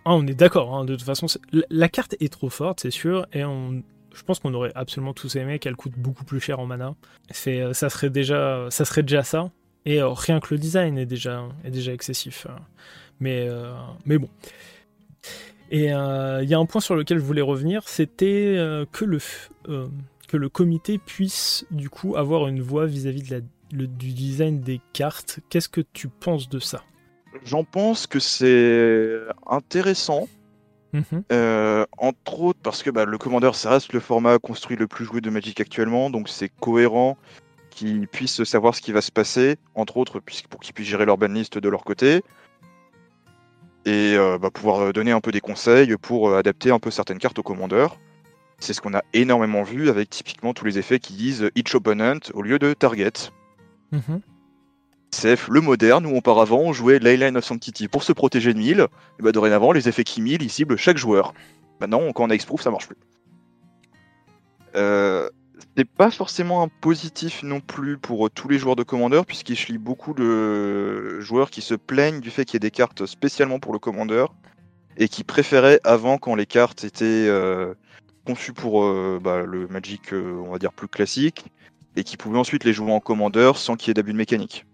[0.05, 1.27] Ah, on est d'accord, hein, de toute façon,
[1.71, 3.83] la carte est trop forte, c'est sûr, et on...
[4.15, 6.95] je pense qu'on aurait absolument tous aimé qu'elle coûte beaucoup plus cher en mana.
[7.31, 9.51] C'est, euh, ça, serait déjà, ça serait déjà ça,
[9.87, 12.47] et euh, rien que le design est déjà, est déjà excessif.
[13.19, 13.49] Mais,
[14.05, 14.29] mais bon.
[15.71, 18.57] Et il y a un point sur lequel je voulais revenir, c'était
[18.93, 19.19] que le
[20.29, 23.41] que le comité puisse du coup avoir une voix vis-à-vis de la,
[23.87, 25.41] du design des cartes.
[25.49, 26.83] Qu'est-ce que tu penses de ça?
[27.45, 30.29] J'en pense que c'est intéressant.
[30.93, 31.25] Mhm.
[31.33, 35.05] Euh, entre autres parce que bah, le commandeur, ça reste le format construit le plus
[35.05, 37.19] joué de Magic actuellement, donc c'est cohérent
[37.77, 41.19] qu'ils puissent savoir ce qui va se passer, entre autres pour qu'ils puissent gérer leur
[41.19, 42.23] banlist de leur côté,
[43.85, 47.19] et euh, bah, pouvoir donner un peu des conseils pour euh, adapter un peu certaines
[47.19, 48.01] cartes au commandeur.
[48.59, 52.19] C'est ce qu'on a énormément vu avec typiquement tous les effets qui disent each opponent
[52.33, 53.13] au lieu de target.
[53.93, 54.21] Mhm.
[55.11, 58.89] C'est le moderne où auparavant on jouait Leyline of Sanctity pour se protéger de mille,
[59.21, 61.35] et bah dorénavant les effets qui mille ils ciblent chaque joueur.
[61.81, 62.97] Maintenant quand on a Exproof ça marche plus.
[64.75, 65.29] Euh,
[65.77, 69.79] c'est pas forcément un positif non plus pour tous les joueurs de Commander, puisqu'il lit
[69.79, 73.73] beaucoup de joueurs qui se plaignent du fait qu'il y ait des cartes spécialement pour
[73.73, 74.27] le Commander,
[74.97, 77.75] et qui préféraient avant quand les cartes étaient euh,
[78.25, 81.47] conçu pour euh, bah, le Magic, euh, on va dire, plus classique,
[81.95, 84.65] et qui pouvait ensuite les jouer en commandeur sans qu'il y ait d'abus de mécanique.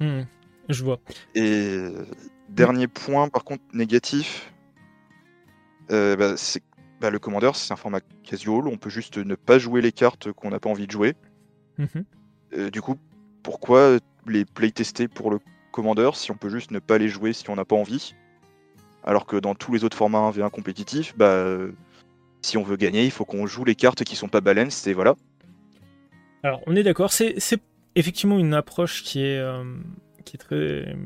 [0.00, 0.22] Hmm,
[0.68, 0.98] je vois.
[1.36, 1.88] Et
[2.48, 4.52] dernier point, par contre, négatif,
[5.90, 6.62] euh, bah, c'est
[7.04, 10.32] bah, le commandeur, c'est un format casual, on peut juste ne pas jouer les cartes
[10.32, 11.12] qu'on n'a pas envie de jouer.
[11.76, 12.70] Mhm.
[12.70, 12.96] du coup,
[13.42, 15.38] pourquoi les playtester pour le
[15.70, 18.14] commandeur si on peut juste ne pas les jouer si on n'a pas envie?
[19.02, 21.58] Alors que dans tous les autres formats 1v1 compétitifs, bah,
[22.40, 24.94] si on veut gagner, il faut qu'on joue les cartes qui sont pas balanced et
[24.94, 25.14] voilà.
[26.42, 27.36] Alors, on est d'accord, c'est
[27.96, 29.62] effectivement une approche qui est, euh,
[30.24, 30.96] qui est très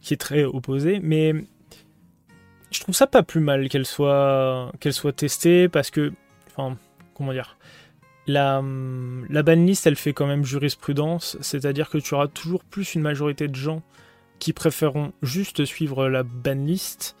[0.00, 1.34] qui est très opposée, mais
[2.74, 6.12] je trouve ça pas plus mal qu'elle soit soit testée parce que,
[6.48, 6.76] enfin,
[7.14, 7.56] comment dire,
[8.26, 8.62] la,
[9.30, 13.48] la banlist elle fait quand même jurisprudence, c'est-à-dire que tu auras toujours plus une majorité
[13.48, 13.82] de gens
[14.38, 17.16] qui préféreront juste suivre la banlist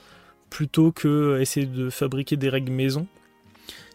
[0.50, 3.06] plutôt que essayer de fabriquer des règles maison.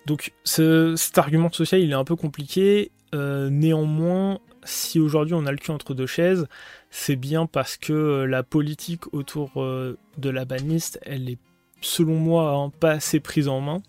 [0.06, 2.91] Donc cet argument social il est un peu compliqué.
[3.15, 6.48] Euh, néanmoins, si aujourd'hui on a le cul entre deux chaises,
[6.89, 11.39] c'est bien parce que la politique autour euh, de la banlist, elle est
[11.82, 13.82] selon moi hein, pas assez prise en main.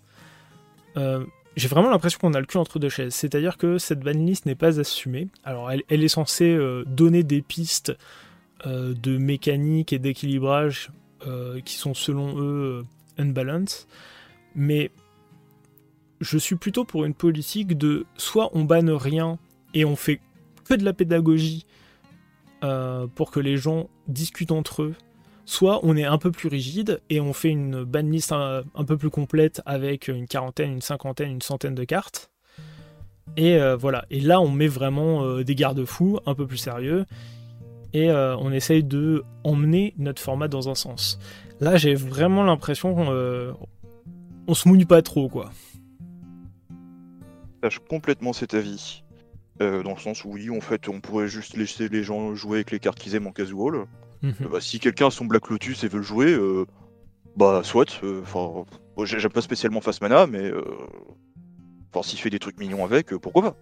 [1.55, 3.13] j'ai vraiment l'impression qu'on a le cul entre deux chaises.
[3.13, 5.27] C'est-à-dire que cette banlist n'est pas assumée.
[5.43, 7.93] Alors elle, est censée donner des pistes
[8.65, 10.91] de mécanique et d'équilibrage
[11.27, 12.83] euh, qui sont selon eux
[13.19, 13.85] euh, unbalanced.
[14.55, 14.89] Mais
[16.19, 19.37] je suis plutôt pour une politique de soit on banne rien
[19.75, 20.19] et on fait
[20.63, 21.67] que de la pédagogie
[22.63, 24.95] euh, pour que les gens discutent entre eux,
[25.45, 29.09] soit on est un peu plus rigide et on fait une banlist un, peu plus
[29.09, 32.31] complète avec une quarantaine, une cinquantaine, une centaine de cartes.
[33.37, 37.05] Et voilà, et là on met vraiment des garde-fous un peu plus sérieux
[37.93, 41.19] et euh, on essaye de emmener notre format dans un sens.
[41.59, 43.53] Là, j'ai vraiment l'impression qu'on euh,
[44.47, 45.51] on se mouille pas trop, quoi.
[47.67, 49.03] Je complètement cet avis.
[49.59, 52.71] dans le sens où oui, en fait, on pourrait juste laisser les gens jouer avec
[52.71, 53.85] les cartes qu'ils aiment en casual.
[54.21, 54.47] Mhm.
[54.51, 56.37] bah, si quelqu'un a son Black Lotus et veut le jouer,
[57.35, 58.01] bah soit.
[58.21, 58.65] Enfin,
[59.03, 60.51] j'aime pas spécialement Face Mana, mais
[61.91, 63.55] enfin, s'il fait des trucs mignons avec, pourquoi pas.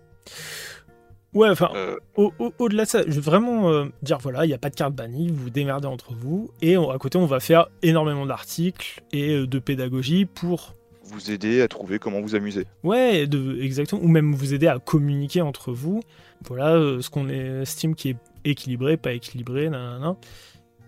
[1.34, 1.70] Ouais, enfin,
[2.16, 5.30] au-delà de ça, je veux vraiment dire voilà, il n'y a pas de carte bannie,
[5.30, 9.60] vous vous démerdez entre vous, et à côté, on va faire énormément d'articles et de
[9.60, 10.74] pédagogie pour
[11.10, 12.66] vous aider à trouver comment vous amuser.
[12.84, 14.01] Ouais, de, exactement.
[14.01, 16.01] Ou même vous aider à communiquer entre vous.
[16.47, 20.16] Voilà euh, ce qu'on estime qui est équilibré, pas équilibré, nanana.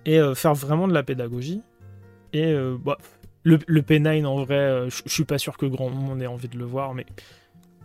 [0.06, 1.62] Et euh, faire vraiment de la pédagogie.
[2.34, 2.97] Et euh, bah,
[3.43, 6.58] le, le P9, en vrai, je suis pas sûr que grand monde ait envie de
[6.58, 7.06] le voir, mais.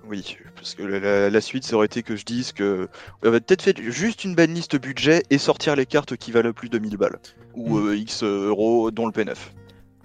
[0.08, 2.88] Oui, parce que la, suite, ça aurait été que je dise que.
[3.24, 6.68] On va peut-être fait juste une banlist budget et sortir les cartes qui valent plus
[6.68, 7.18] de 1000 balles.
[7.54, 7.94] Ou mm.
[7.96, 9.34] X euros, dont le P9.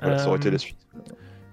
[0.02, 0.80] Voilà, ça aurait été la suite.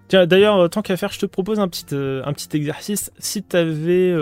[0.09, 3.13] Tiens, d'ailleurs, euh, tant qu'à faire, je te propose un petit, euh, un petit exercice.
[3.19, 4.15] Si tu avais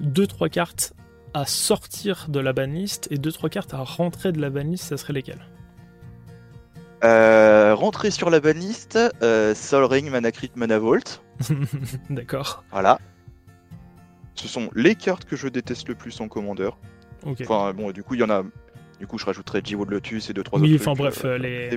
[0.00, 0.94] 2-3 cartes
[1.34, 5.12] à sortir de la banlist et 2-3 cartes à rentrer de la banlist, ça serait
[5.12, 5.46] lesquelles?
[7.02, 8.98] Euh, Rentrer sur la banlist,
[9.54, 11.22] Sol Ring, Mana Crit, Mana Vault.
[12.10, 12.64] D'accord.
[12.70, 12.98] Voilà.
[14.34, 16.78] Ce sont les cartes que je déteste le plus en commandeur.
[17.26, 18.42] Enfin, bon, du coup, il y en a
[18.98, 20.82] du coup, je rajouterais Jiwo de Lotus et 2 trois oui, autres.
[20.82, 21.70] enfin bref, euh, les.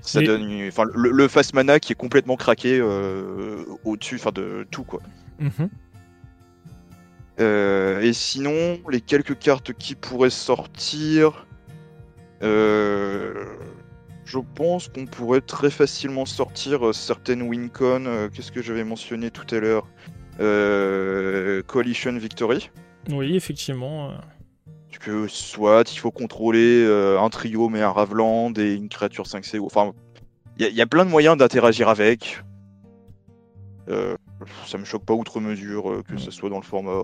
[0.00, 4.84] Ça donne, enfin, le, face mana qui est complètement craqué euh, au-dessus, enfin de tout
[4.84, 5.00] quoi.
[5.40, 5.68] Mhm.
[7.40, 11.46] Euh, et sinon, les quelques cartes qui pourraient sortir,
[12.40, 18.28] je pense qu'on pourrait très facilement sortir certaines Wincon.
[18.32, 19.86] Qu'est-ce que j'avais mentionné tout à l'heure
[21.66, 22.70] Coalition Victory.
[23.10, 24.12] Oui, effectivement
[25.04, 29.60] que soit il faut contrôler euh, un trio mais un Ravland et une créature 5C.
[29.60, 29.92] Enfin,
[30.58, 32.42] il y, a plein de moyens d'interagir avec.
[33.88, 34.16] Euh,
[34.66, 37.02] ça me choque pas outre mesure euh, que ce soit dans le format.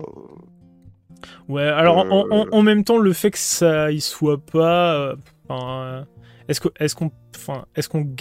[1.47, 5.13] Ouais, alors en, même temps, le fait que ça y soit pas.
[6.47, 7.11] est-ce qu'on est qu'on
[7.75, 8.15] est qu'on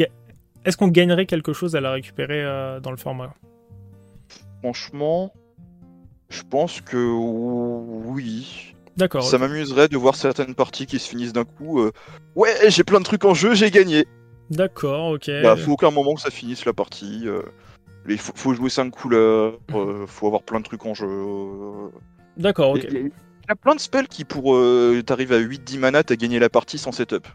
[0.65, 2.45] est qu'on gagnerait quelque chose à la récupérer
[2.83, 3.35] dans le format?
[4.63, 5.33] Franchement,
[6.29, 8.75] je pense que oui.
[8.97, 9.25] D'accord.
[9.25, 11.81] Ça m'amuserait de voir certaines parties qui se finissent d'un coup.
[11.81, 11.93] Euh,
[12.37, 14.07] ouais, j'ai plein de trucs en jeu, j'ai gagné.
[14.51, 15.31] D'accord, ok.
[15.43, 17.23] Bah, faut aucun moment que ça finisse la partie.
[17.27, 17.43] Euh,
[18.09, 21.09] il faut, jouer 5 couleurs, euh, faut avoir plein de trucs en jeu.
[22.37, 22.87] D'accord, ok.
[22.91, 24.57] Il y a plein de spells qui, pour
[25.05, 27.27] t'arrives à 8-10 mana, t'as gagné la partie sans setup.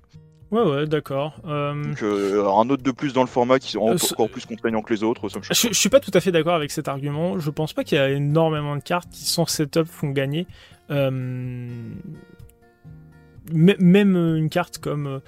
[0.51, 1.41] Ouais, ouais, d'accord.
[1.43, 5.03] Donc, un autre de plus dans le format qui est encore plus contraignant que les
[5.03, 7.39] autres, ça me je, je, suis pas tout à fait d'accord avec cet argument.
[7.39, 10.47] Je pense pas qu'il y a énormément de cartes qui, sans setup, font gagner.
[10.91, 11.19] Euh,
[13.51, 15.19] même une carte comme euh,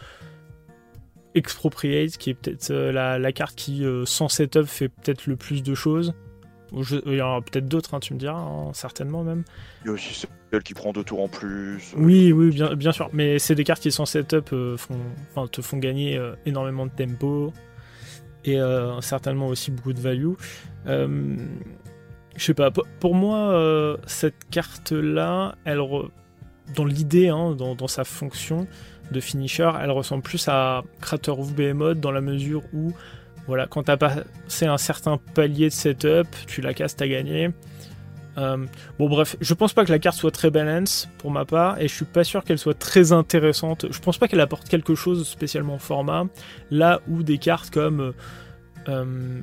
[1.38, 5.76] Expropriate, qui est peut-être euh, la, carte qui, sans setup, fait peut-être le plus de
[5.76, 6.14] choses.
[6.74, 9.44] il y en aura peut-être d'autres, hein, tu me diras, hein, certainement même.
[9.84, 11.94] Il y a aussi celle qui prend deux tours en plus.
[11.96, 13.10] Oui, oui, bien, bien sûr.
[13.14, 17.54] Mais c'est des cartes qui, sans setup, font, te font gagner énormément de tempo
[18.46, 18.60] et
[19.02, 20.34] certainement aussi beaucoup de value
[22.38, 25.82] je sais pas, pour moi, euh, cette carte-là, elle
[26.76, 28.68] dans l'idée, hein, dans, sa fonction
[29.12, 32.94] de finisher, elle ressemble plus à Crater of Behemoth dans la mesure où,
[33.48, 37.52] voilà, quand t'as passé un certain palier de setup, tu la casses, t'as gagné.
[38.38, 38.66] Euh,
[39.00, 41.88] bon bref, je pense pas que la carte soit très balance pour ma part et
[41.88, 43.88] je suis pas sûr qu'elle soit très intéressante.
[43.90, 46.26] Je pense pas qu'elle apporte quelque chose spécialement au format.
[46.70, 48.14] Là où des cartes comme
[48.88, 49.42] euh,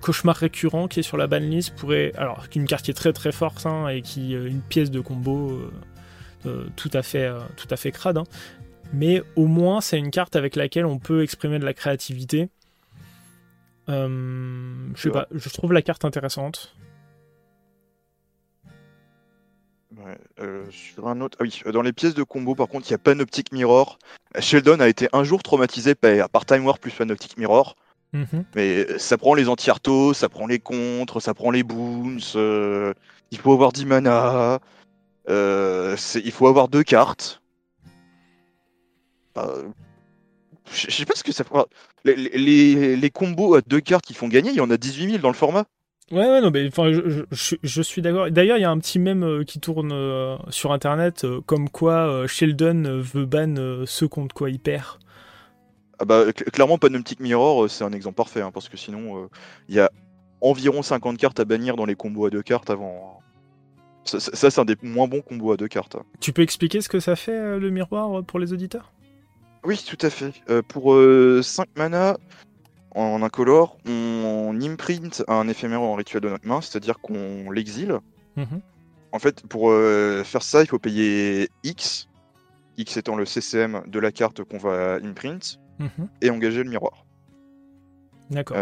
[0.00, 2.12] cauchemar récurrent qui est sur la banlist pourrait.
[2.16, 4.34] Alors, une carte qui est très très forte hein, et qui.
[4.34, 5.70] Euh, une pièce de combo euh,
[6.46, 8.18] euh, tout, à fait, tout crade.
[8.18, 8.24] Hein.
[8.92, 12.48] Mais au moins, c'est une carte avec laquelle on peut exprimer de la créativité.
[13.88, 16.74] je sais pas, je trouve la carte intéressante.
[20.70, 21.36] sur un autre.
[21.40, 23.98] Ah oui, dans les pièces de combo, par contre, il y a Panoptic Mirror.
[24.38, 27.76] Sheldon a été un jour traumatisé par, par Time War plus Panoptic Mirror.
[28.12, 28.44] Mhm.
[28.54, 32.18] Mais euh, ça prend les anti-artos, ça prend les contres, ça prend les boons.
[32.36, 32.92] Euh,
[33.30, 34.60] il faut avoir 10 mana.
[35.28, 37.39] Euh, il faut avoir deux cartes.
[39.36, 41.66] Je sais pas ce que ça fera.
[42.04, 42.16] Les,
[42.96, 45.28] les, combos à deux cartes qui font gagner, il y en a 18 000 dans
[45.28, 45.64] le format.
[46.10, 47.22] Ouais, ouais, non, mais enfin, je,
[47.62, 48.30] je, suis d'accord.
[48.30, 49.92] D'ailleurs, il y a un petit mème qui tourne
[50.48, 54.98] sur internet, comme quoi Sheldon veut ban ce contre quoi il perd.
[56.00, 59.28] Ah bah, clairement, Panoptic Mirror, euh, c'est un exemple parfait, hein, parce que sinon, euh,
[59.68, 59.90] il y a
[60.40, 63.20] environ 50 cartes à bannir dans les combos à deux cartes avant.
[63.20, 64.18] Hein.
[64.18, 65.96] Ça, c'est un des moins bons combos à deux cartes.
[65.96, 66.04] Hein.
[66.18, 68.92] Tu peux expliquer ce que ça fait, euh, le miroir, pour les auditeurs?
[69.64, 70.32] Oui, tout à fait.
[70.68, 70.96] pour
[71.42, 72.16] 5 mana,
[72.94, 77.98] en incolore, on, imprint un éphémère en rituel de notre main, c'est-à-dire qu'on l'exile.
[78.36, 78.60] Mhm.
[79.12, 82.08] En fait, pour faire ça, il faut payer X,
[82.78, 86.08] X étant le CCM de la carte qu'on va imprint, mhm.
[86.20, 87.04] et engager le miroir.
[88.30, 88.56] D'accord.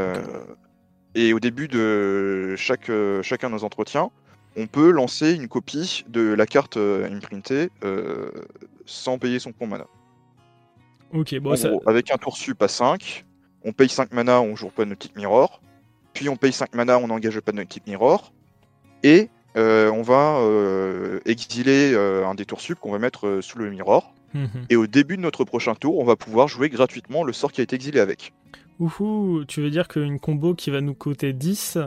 [1.15, 2.91] et au début de chaque,
[3.23, 4.11] chacun de nos entretiens,
[4.57, 7.71] on peut lancer une copie de la carte imprintée
[8.87, 9.87] sans payer son point mana.
[11.13, 11.55] Ok, bon,
[11.87, 13.25] avec un tour sup à 5,
[13.65, 15.61] on paye 5 mana, on joue pas de Nautic Mirror.
[16.13, 18.33] Puis on paye 5 mana, on n'engage pas de Nautic Mirror.
[19.03, 23.59] Et euh, on va euh, exiler euh, un des tours sup qu'on va mettre sous
[23.59, 24.15] le Mirror.
[24.35, 24.67] Mhm.
[24.69, 27.61] Et au début de notre prochain tour, on va pouvoir jouer gratuitement le sort qui
[27.61, 28.33] a été exilé avec.
[28.79, 31.79] Ouhou, tu veux dire qu'une combo qui va nous coûter 10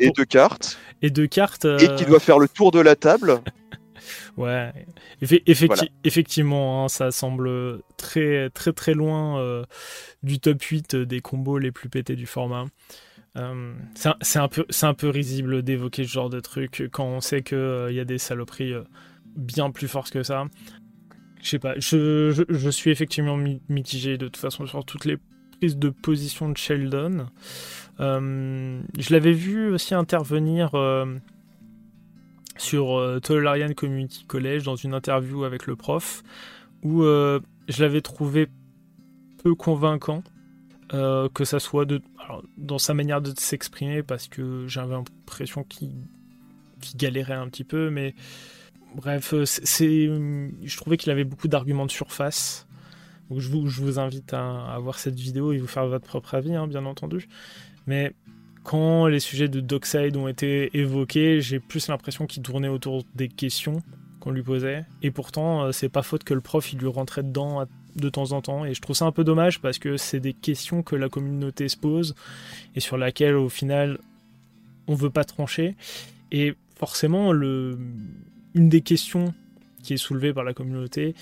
[0.00, 0.78] et deux cartes.
[1.02, 1.66] Et deux cartes.
[1.66, 3.40] Et qui doit faire le tour de la table.
[4.36, 4.72] Ouais,
[5.20, 9.64] effectivement, hein, ça semble très très très loin euh,
[10.22, 12.66] du top 8 des combos les plus pétés du format.
[13.36, 13.74] Euh,
[14.22, 17.58] c'est un, peu, un peu risible d'évoquer ce genre de truc quand on sait qu'il
[17.58, 18.74] euh, y a des saloperies
[19.36, 20.46] bien plus fortes que ça.
[21.42, 23.36] Je sais pas, je, je, suis effectivement
[23.68, 25.18] mitigé de toute façon sur toutes les
[25.58, 27.26] prises de position de Sheldon.
[27.98, 30.70] je l'avais vu aussi intervenir
[32.56, 36.22] sur euh, Tolarian Community College dans une interview avec le prof
[36.82, 38.48] où euh, je l'avais trouvé
[39.42, 40.22] peu convaincant,
[40.92, 42.00] euh, que ça soit de,
[42.56, 45.92] dans sa manière de s'exprimer parce que j'avais l'impression qu'il
[46.96, 48.14] galérait un petit peu, mais
[48.94, 52.66] bref, c'est, je trouvais qu'il avait beaucoup d'arguments de surface.
[53.30, 56.06] Donc je vous, je vous invite à, à, voir cette vidéo et vous faire votre
[56.06, 57.28] propre avis, hein, bien entendu.
[57.86, 58.14] Mais
[58.64, 63.28] quand les sujets de Dockside ont été évoqués, j'ai plus l'impression qu'il tournait autour des
[63.28, 63.82] questions
[64.20, 64.84] qu'on lui posait.
[65.02, 68.32] Et pourtant, euh, c'est pas faute que le prof il lui rentrait dedans de temps
[68.32, 68.64] en temps.
[68.64, 71.68] Et je trouve ça un peu dommage parce que c'est des questions que la communauté
[71.68, 72.14] se pose
[72.74, 73.98] et sur laquelle au final
[74.86, 75.76] on veut pas trancher.
[76.32, 77.76] Et forcément, une
[78.54, 79.34] des questions
[79.82, 81.14] qui est soulevée par la communauté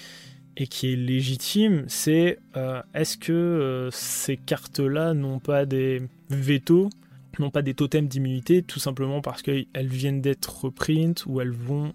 [0.56, 6.90] et qui est légitime, c'est euh, est-ce que euh, ces cartes-là n'ont pas des vétos
[7.38, 11.92] non pas des totems d'immunité, tout simplement parce qu'elles viennent d'être print ou elles vont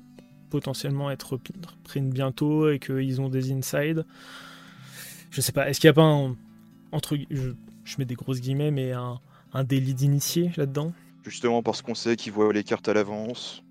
[0.49, 1.39] potentiellement être
[1.83, 4.05] print bientôt et qu'ils ont des inside.
[5.29, 6.35] Je sais pas, est-ce qu'il n'y a pas un.
[6.91, 7.51] Entre, je,
[7.97, 9.19] mets des grosses guillemets, mais un,
[9.53, 10.93] un délit d'initié là-dedans?
[11.23, 13.63] Justement parce qu'on sait qu'ils voient les cartes à l'avance.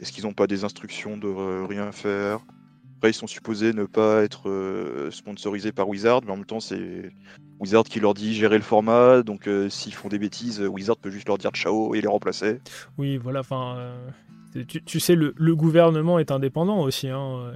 [0.00, 1.28] Est-ce qu'ils n'ont pas des instructions de
[1.66, 2.40] rien faire?
[2.96, 6.60] Après, ils sont supposés ne pas être euh, sponsorisés par Wizard, mais en même temps,
[6.60, 7.12] c'est
[7.60, 11.10] Wizard qui leur dit gérer le format, donc euh, s'ils font des bêtises, Wizard peut
[11.10, 12.60] juste leur dire ciao et les remplacer.
[12.96, 13.76] Oui, voilà, enfin.
[13.76, 17.08] Euh, tu, sais, le, gouvernement est indépendant aussi.
[17.08, 17.52] Hein,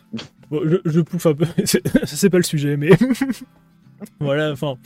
[0.50, 2.90] je, je, pouffe un peu, c'est pas le sujet, mais.
[4.20, 4.76] voilà, enfin.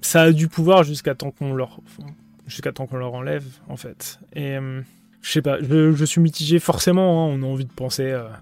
[0.00, 1.80] Ça a du pouvoir jusqu'à temps qu'on leur.
[2.46, 4.18] Jusqu'à temps qu'on leur enlève, en fait.
[4.34, 4.56] Et.
[5.24, 8.40] Euh, je sais pas, je, suis mitigé forcément, hein, on a envie de penser à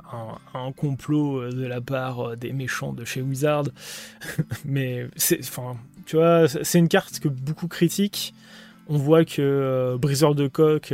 [0.55, 3.65] un, complot euh, de la part euh, des méchants de chez Wizard,
[4.65, 5.77] mais c'est, enfin,
[6.07, 8.35] tu vois, c'est une carte que beaucoup critiquent.
[8.89, 10.93] On voit que euh, Briseur de Coq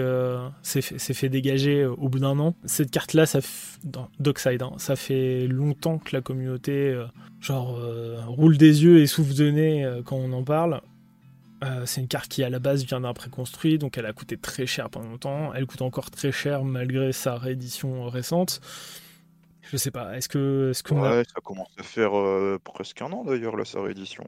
[0.62, 2.54] s'est fait, dégager au bout d'un an.
[2.66, 3.40] Cette carte-là, ça
[4.20, 6.94] Dockside, hein, ça fait longtemps que la communauté
[7.40, 7.80] genre
[8.26, 10.82] roule des yeux et souffle de nez quand on en parle.
[11.64, 14.36] Euh, c'est une carte qui à la base vient d'un préconstruit, donc elle a coûté
[14.36, 15.52] très cher pendant longtemps.
[15.54, 18.60] Elle coûte encore très cher malgré sa réédition récente.
[19.62, 20.70] Je sais pas, est-ce que.
[20.70, 24.24] Est ouais, ça commence à faire euh, presque un an d'ailleurs, là, sa réédition.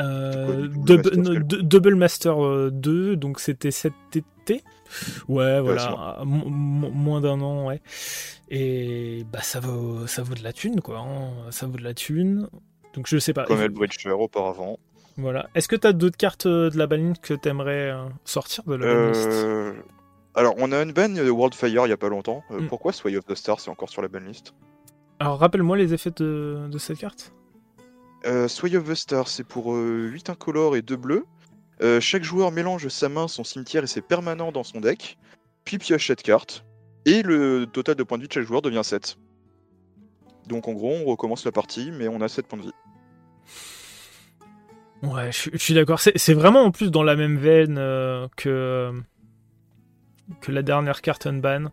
[0.00, 4.64] Euh, Double, Master 2, donc c'était cet été.
[5.28, 7.80] Ouais, voilà, moins d'un an, ouais.
[8.50, 10.98] Et bah ça vaut, ça vaut de la thune, quoi.
[10.98, 11.30] Hein.
[11.50, 12.48] Ça vaut de la thune.
[12.94, 13.44] Donc je sais pas.
[13.44, 14.78] Comme Hellbreacher auparavant.
[15.20, 15.48] Voilà.
[15.54, 18.64] Est-ce que tu as d'autres cartes euh, de la banlist que tu aimerais euh, sortir
[18.64, 19.72] de la euh...
[20.34, 22.42] Alors, on a une ban de Worldfire il y a pas longtemps.
[22.50, 22.68] Euh, mm.
[22.68, 24.54] Pourquoi Sway of the Stars c'est encore sur la banlist
[25.18, 27.32] Alors, rappelle-moi les effets de, cette carte.
[28.48, 31.24] Sway of the Stars, c'est pour 8 incolores et 2 bleus.
[32.00, 35.18] chaque joueur mélange sa main, son cimetière et ses permanents dans son deck,
[35.64, 36.64] puis pioche cette carte.
[37.06, 39.16] Et le total de points de vie de chaque joueur devient 7.
[40.46, 42.72] Donc en gros, on recommence la partie, mais on a 7 points de vie.
[45.02, 45.98] Ouais, je, suis d'accord.
[45.98, 48.92] C'est vraiment en plus dans la même veine euh, que,
[50.40, 51.70] que la dernière carte Unban.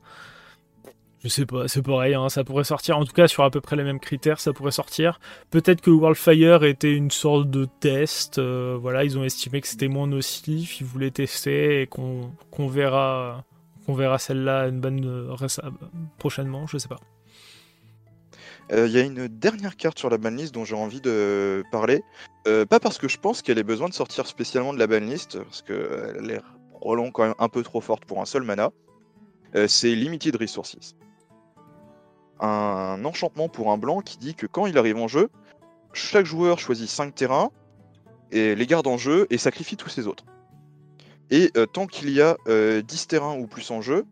[1.23, 2.97] Je sais pas, c'est pareil, hein, ça pourrait sortir.
[2.97, 5.19] En tout cas, sur à peu près les mêmes critères, ça pourrait sortir.
[5.49, 8.38] Peut-être que Worldfire était une sorte de test.
[8.38, 12.32] Euh, voilà, ils ont estimé que c'était moins nocif, ils voulaient tester et qu'on
[12.67, 13.43] verra,
[13.86, 15.36] qu'on verra celle-là Unban euh,
[16.19, 16.99] prochainement, je sais pas.
[18.70, 22.03] Il y a une dernière carte sur la banlist dont j'ai envie de parler.
[22.47, 25.41] Euh, pas parce que je pense qu'elle ait besoin de sortir spécialement de la banlist,
[25.41, 26.41] parce qu'elle est
[26.72, 28.72] probablement quand même un peu trop forte pour un seul mana.
[29.68, 30.95] c'est Limited Resources.
[32.41, 35.30] Un enchantement pour un blanc qui dit que quand il arrive en jeu,
[35.93, 37.49] chaque joueur choisit 5 terrains
[38.32, 40.26] et les garde en jeu et sacrifie tous ses autres.
[41.32, 44.05] Et tant qu'il y a 10 terrains ou plus en jeu,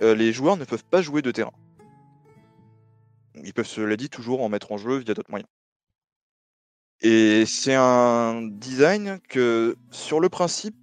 [0.00, 1.52] les joueurs ne peuvent pas jouer de terrain.
[3.44, 5.48] Ils peuvent, cela dit, toujours en mettre en jeu via d'autres moyens.
[7.02, 10.76] Et c'est un design que, sur le principe,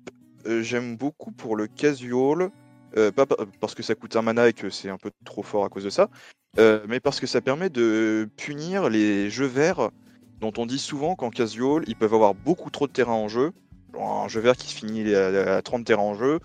[0.48, 2.50] euh, j'aime beaucoup pour le casual.
[2.98, 3.26] Euh, pas
[3.60, 5.84] parce que ça coûte un mana et que c'est un peu trop fort à cause
[5.84, 6.10] de ça,
[6.58, 9.92] euh, mais parce que ça permet de punir les jeux verts
[10.40, 13.52] dont on dit souvent qu'en casual, ils peuvent avoir beaucoup trop de terrain en jeu.
[14.00, 16.40] un jeu vert qui se finit à 30 terrains en jeu,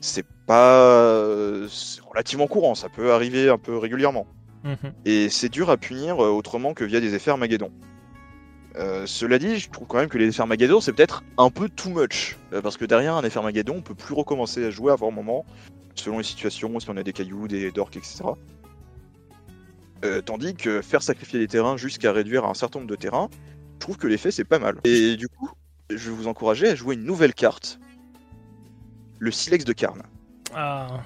[0.00, 1.26] c'est pas
[2.10, 4.26] relativement courant, ça peut arriver un peu régulièrement.
[4.66, 4.92] Mhm.
[5.04, 7.70] Et c'est dur à punir autrement que via des effets Armageddon.
[8.76, 11.68] Euh, cela dit, je trouve quand même que les effets Armageddon, c'est peut-être un peu
[11.68, 12.36] too much.
[12.52, 15.12] Euh, parce que derrière un effet Armageddon, on peut plus recommencer à jouer avant un
[15.12, 15.46] moment,
[15.94, 18.24] selon les situations, si on a des cailloux, des dorks, etc.
[20.04, 23.30] Euh, tandis que faire sacrifier des terrains jusqu'à réduire un certain nombre de terrains,
[23.74, 24.76] je trouve que l'effet c'est pas mal.
[24.84, 25.48] Et du coup,
[25.88, 27.78] je vais vous encourager à jouer une nouvelle carte,
[29.18, 30.02] le Silex de Karn.
[30.54, 31.00] Ah.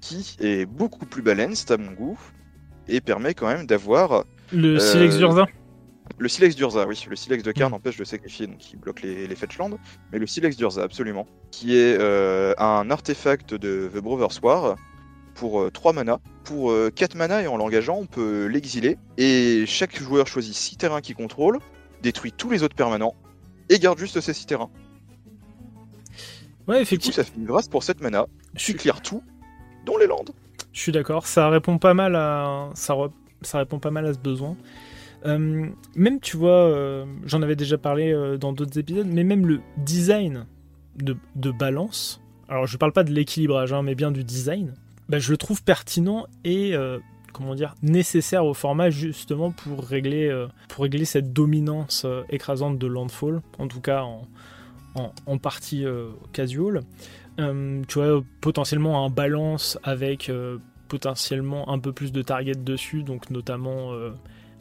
[0.00, 2.18] Qui est beaucoup plus balanced à mon goût,
[2.88, 4.24] et permet quand même d'avoir.
[4.52, 5.46] Le Silex d'Urza
[6.18, 7.04] le silex d'Urza, oui.
[7.08, 7.74] Le silex de Karn mm.
[7.74, 9.78] empêche de sacrifier, donc il bloque les, les Fetchlands.
[10.12, 11.26] Mais le silex d'Urza, absolument.
[11.50, 14.76] Qui est euh, un artefact de The Brothers War
[15.34, 16.20] pour 3 euh, mana.
[16.44, 18.98] Pour 4 euh, mana et en l'engageant, on peut l'exiler.
[19.18, 21.58] Et chaque joueur choisit 6 terrains qu'il contrôle,
[22.02, 23.14] détruit tous les autres permanents
[23.68, 24.70] et garde juste ces 6 terrains.
[26.66, 27.16] Ouais, effectivement.
[27.16, 28.26] ça fait une grâce pour 7 mana.
[28.56, 29.22] Tu clear tout,
[29.84, 30.30] dont les landes.
[30.76, 32.94] Je suis d'accord, ça répond pas mal à ça,
[33.54, 34.58] répond pas mal à ce besoin.
[35.24, 39.46] Euh, même, tu vois, euh, j'en avais déjà parlé euh, dans d'autres épisodes, mais même
[39.46, 40.44] le design
[40.96, 41.16] de,
[41.50, 42.20] balance,
[42.50, 44.74] alors je parle pas de l'équilibrage, hein, mais bien du design,
[45.08, 46.74] bah, je le trouve pertinent et
[47.32, 53.42] comment dire nécessaire au format justement pour régler pour régler cette dominance écrasante de Landfall
[53.58, 54.26] en tout cas en,
[55.26, 55.84] en, partie
[56.32, 56.80] casual
[57.36, 60.30] tu vois potentiellement un balance avec
[60.88, 63.92] potentiellement un peu plus de target dessus donc notamment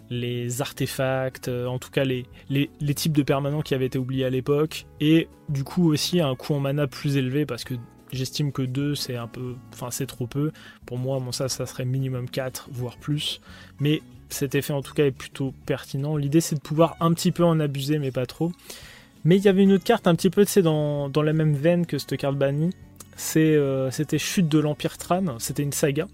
[0.09, 4.25] les artefacts, euh, en tout cas les, les, types de permanents qui avaient été oubliés
[4.25, 7.73] à l'époque, et du coup aussi un coût en mana plus élevé parce que
[8.11, 10.51] j'estime que 2 c'est un peu, enfin c'est trop peu.
[10.85, 13.41] Pour moi, ça, ça serait minimum 4, voire plus.
[13.79, 16.17] Mais cet effet en tout cas est plutôt pertinent.
[16.17, 18.51] L'idée c'est de pouvoir un petit peu en abuser, mais pas trop.
[19.25, 21.85] Mais il y avait une autre carte un petit peu dans, dans la même veine
[21.85, 22.71] que cette carte bannie.
[23.35, 26.07] Euh, c'était Chute de l'Empire Tran, c'était une saga.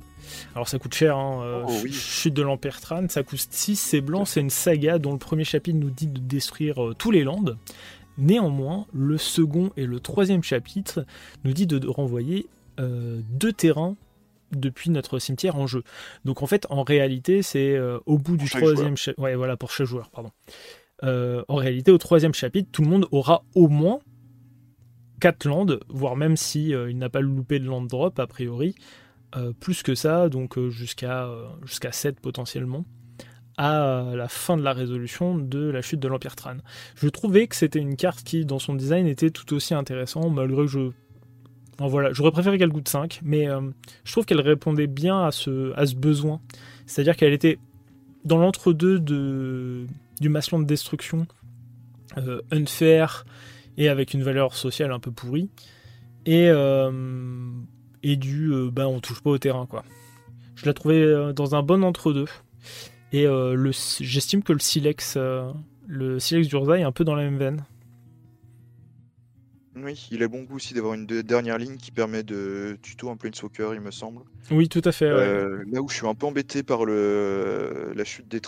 [0.56, 4.02] Alors ça coûte cher, hein, euh, oh, Chute de l'Empire Tran, ça coûte 6, c'est
[4.02, 7.24] blanc, c'est une saga dont le premier chapitre nous dit de détruire euh, tous les
[7.24, 7.58] landes.
[8.18, 11.06] Néanmoins, le second et le troisième chapitre
[11.44, 12.48] nous dit de, renvoyer
[12.78, 13.96] deux terrains
[14.52, 15.84] depuis notre cimetière en jeu.
[16.26, 19.22] Donc en fait, en réalité, c'est au bout du troisième chapitre.
[19.22, 20.32] Ouais, voilà, pour chaque joueur, pardon.
[21.04, 24.00] En réalité, au troisième chapitre, tout le monde aura au moins
[25.20, 28.76] 4 landes, voire même si il n'a pas loupé de land drop, a priori,
[29.38, 32.84] euh, plus que ça, donc euh, jusqu'à euh, jusqu'à 7 potentiellement,
[33.58, 36.58] à la fin de la résolution de la chute de l'Empire Tran.
[36.96, 40.64] Je trouvais que c'était une carte qui, dans son design, était tout aussi intéressant, malgré
[40.64, 40.92] que je.
[41.80, 43.48] voilà, j'aurais préféré qu'elle coûte 5, mais
[44.04, 46.42] je trouve qu'elle répondait bien à ce, à ce besoin.
[46.86, 47.58] C'est-à-dire qu'elle était
[48.26, 49.86] dans l'entre-deux de,
[50.22, 51.28] du masselant de destruction,
[52.52, 53.26] unfair
[53.78, 55.50] et avec une valeur sociale un peu pourrie.
[56.26, 56.50] Et
[58.04, 59.84] et du euh, bah on touche pas au terrain quoi.
[60.56, 62.28] Je l'ai trouvé euh, dans un bon entre-deux.
[63.14, 65.18] Et euh, le, j'estime que le Silex,
[65.88, 67.66] le Silex d'Urza est un peu dans la même veine.
[69.76, 73.18] Oui, il a bon goût aussi d'avoir une dernière ligne qui permet de tuto un
[73.34, 74.22] soccer, il me semble.
[74.52, 75.10] Oui, tout à fait.
[75.10, 78.42] Là où je suis un peu embêté par le, la chute des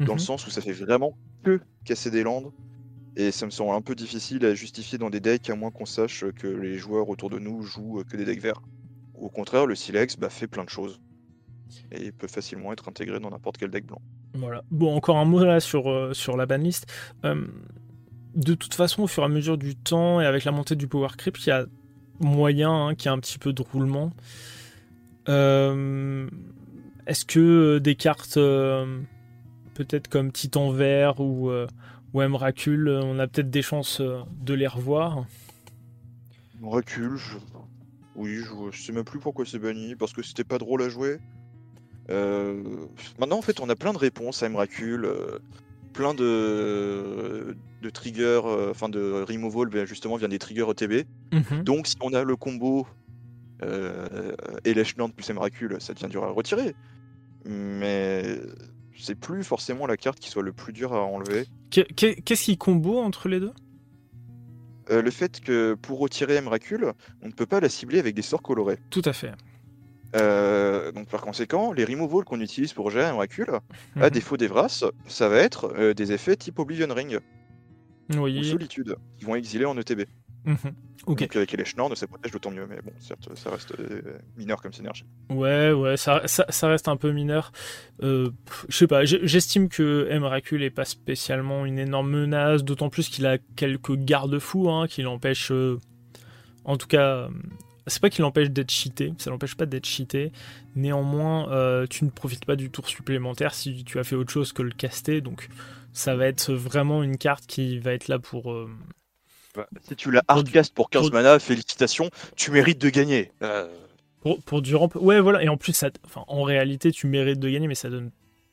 [0.00, 0.18] dans le mhm.
[0.18, 2.52] sens où ça fait vraiment que casser des landes.
[3.16, 5.84] Et ça me semble un peu difficile à justifier dans des decks, à moins qu'on
[5.84, 8.62] sache que les joueurs autour de nous jouent que des decks verts.
[9.14, 11.00] Au contraire, le Silex bah, fait plein de choses.
[11.90, 14.00] Et peut facilement être intégré dans n'importe quel deck blanc.
[14.34, 14.62] Voilà.
[14.70, 16.86] Bon, encore un mot là sur, euh, sur la banlist.
[17.24, 17.46] Euh,
[18.34, 20.86] de toute façon, au fur et à mesure du temps et avec la montée du
[20.86, 21.66] power creep, il y a
[22.18, 24.10] moyen hein, qu'il y ait un petit peu de roulement.
[25.28, 26.28] Euh,
[27.06, 28.38] est-ce que des cartes
[29.74, 31.50] peut-être comme Titan Vert ou
[32.14, 35.24] Ouais, Mracule, on a peut-être des chances euh, de les revoir.
[36.60, 37.16] Mracule,
[38.14, 38.78] oui, je...
[38.78, 41.18] sais même plus pourquoi c'est banni, parce que c'était pas drôle à jouer.
[42.10, 42.62] Euh,
[43.18, 45.38] maintenant, en fait, on a plein de réponses à Mracule, euh,
[45.94, 51.06] plein de, de triggers, enfin de removal, ben, justement, vient des triggers OTB.
[51.32, 51.64] Mhm.
[51.64, 52.86] Donc, si on a le combo
[54.64, 56.74] et Lechland plus Emrakul, ça devient dur à retirer.
[57.44, 58.38] Mais
[59.02, 61.46] c'est plus forcément la carte qui soit le plus dur à enlever.
[61.70, 63.52] Qu'est-ce qui combo entre les deux?
[64.90, 66.92] Euh, le fait que pour retirer Emrakul,
[67.22, 68.78] on ne peut pas la cibler avec des sorts colorés.
[68.90, 69.32] Tout à fait.
[70.14, 73.48] Euh, donc par conséquent, les removals qu'on utilise pour gérer Emrakul,
[73.96, 74.10] à mhm.
[74.10, 77.18] défaut d'Evras, ça va être euh, des effets type Oblivion Ring
[78.16, 78.40] oui.
[78.40, 80.02] ou Solitude, qui vont exiler en ETB.
[80.44, 80.74] Mhm.
[81.06, 84.62] Donc avec les Schnorn, ça protège d'autant mieux, mais bon, certes, ça reste euh, mineur
[84.62, 85.04] comme synergie.
[85.30, 87.50] Ouais, ouais, ça, ça, reste un peu mineur.
[88.02, 88.30] Euh,
[88.68, 93.26] je sais pas, j'estime que Emrakul est pas spécialement une énorme menace, d'autant plus qu'il
[93.26, 95.50] a quelques garde-fous hein, qui l'empêchent.
[95.50, 95.80] Euh,
[96.64, 97.28] en tout cas,
[97.88, 100.30] c'est pas qu'il l'empêche d'être cheaté, ça l'empêche pas d'être cheaté.
[100.76, 104.62] Néanmoins, tu ne profites pas du tour supplémentaire si tu as fait autre chose que
[104.62, 105.48] le caster, donc
[105.92, 108.54] ça va être vraiment une carte qui va être là pour
[109.86, 113.32] si tu l'as hardcast pour 15 mana, félicitations, tu mérites de gagner.
[113.42, 113.68] Euh.
[114.46, 117.66] Pour, du ramp, ouais, voilà, et en plus, ça, en réalité, tu mérites de gagner,
[117.66, 118.10] mais ça donne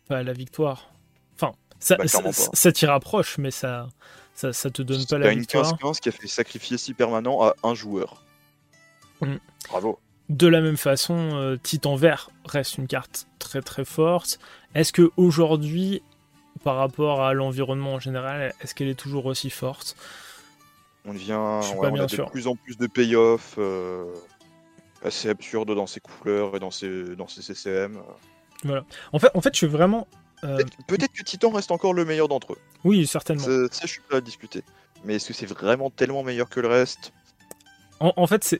[0.08, 0.92] pas la victoire.
[1.36, 3.88] Enfin, ça, bah, ça, t'y rapproche, mais ça,
[4.34, 5.70] ça, te donne pas la victoire.
[5.70, 8.24] une 15-15 qui a fait sacrifier si permanent à un joueur.
[9.22, 9.36] Mm.
[9.70, 10.00] Bravo.
[10.30, 14.40] De la même façon, euh, Titan Vert reste une carte très très forte.
[14.76, 16.04] Est-ce que aujourd'hui,
[16.64, 19.96] par rapport à l'environnement en général, est-ce qu'elle est toujours aussi forte?
[21.10, 24.06] On devient, on a de plus en plus de payoff euh,
[25.04, 28.00] assez absurdes dans ses couleurs et dans ses, dans ses CCM.
[28.64, 28.86] Voilà.
[29.12, 30.08] En fait, en fait, je suis vraiment.
[30.44, 32.58] Euh, peut-être que Titan reste encore le meilleur d'entre eux.
[32.84, 33.44] Oui, certainement.
[33.44, 34.64] Ça, je suis pas à discuter.
[35.04, 37.12] Mais est-ce que c'est vraiment tellement meilleur que le reste?
[38.00, 38.60] En, fait, c'est.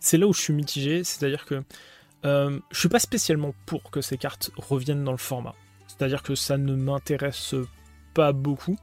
[0.00, 1.62] C'est là où je suis mitigé, c'est-à-dire que
[2.24, 5.54] euh, je suis pas spécialement pour que ces cartes reviennent dans le format.
[5.86, 7.54] C'est-à-dire que ça ne m'intéresse
[8.14, 8.76] pas beaucoup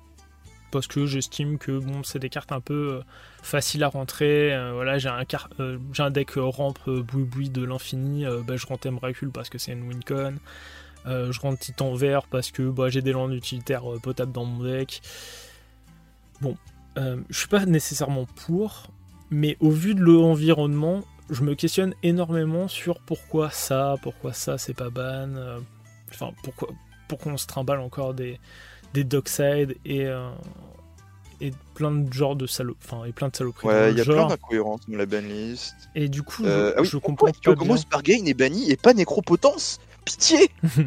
[0.71, 3.01] parce que j'estime que bon, c'est des cartes un peu euh,
[3.41, 4.53] faciles à rentrer.
[4.53, 5.23] Euh, voilà, j'ai un,
[5.59, 9.57] euh, j'ai un deck rampe boui boui de l'infini, bah, je rentre Emrakul parce que
[9.57, 10.35] c'est une wincon.
[11.05, 15.01] je rentre Titan vert parce que bah, j'ai des landes utilitaires potables dans mon deck.
[16.41, 16.57] Bon,
[16.95, 18.87] je suis pas nécessairement pour,
[19.31, 24.73] mais au vu de l'environnement, je me questionne énormément sur pourquoi ça, pourquoi ça c'est
[24.75, 25.59] pas ban.
[26.09, 26.69] Enfin, pourquoi,
[27.07, 28.39] pourquoi on se trimballe encore des,
[28.97, 30.29] des Dockside et, euh,
[31.39, 33.67] et plein de genres de salauds, enfin et plein de saloperies.
[33.67, 35.75] Ouais, il y a plein d'incohérences dans la banlist.
[35.93, 37.77] Et du coup, euh, je, ah oui, comprends pas bien.
[37.77, 40.49] Spargain est banni et pas Nécropotence Pitié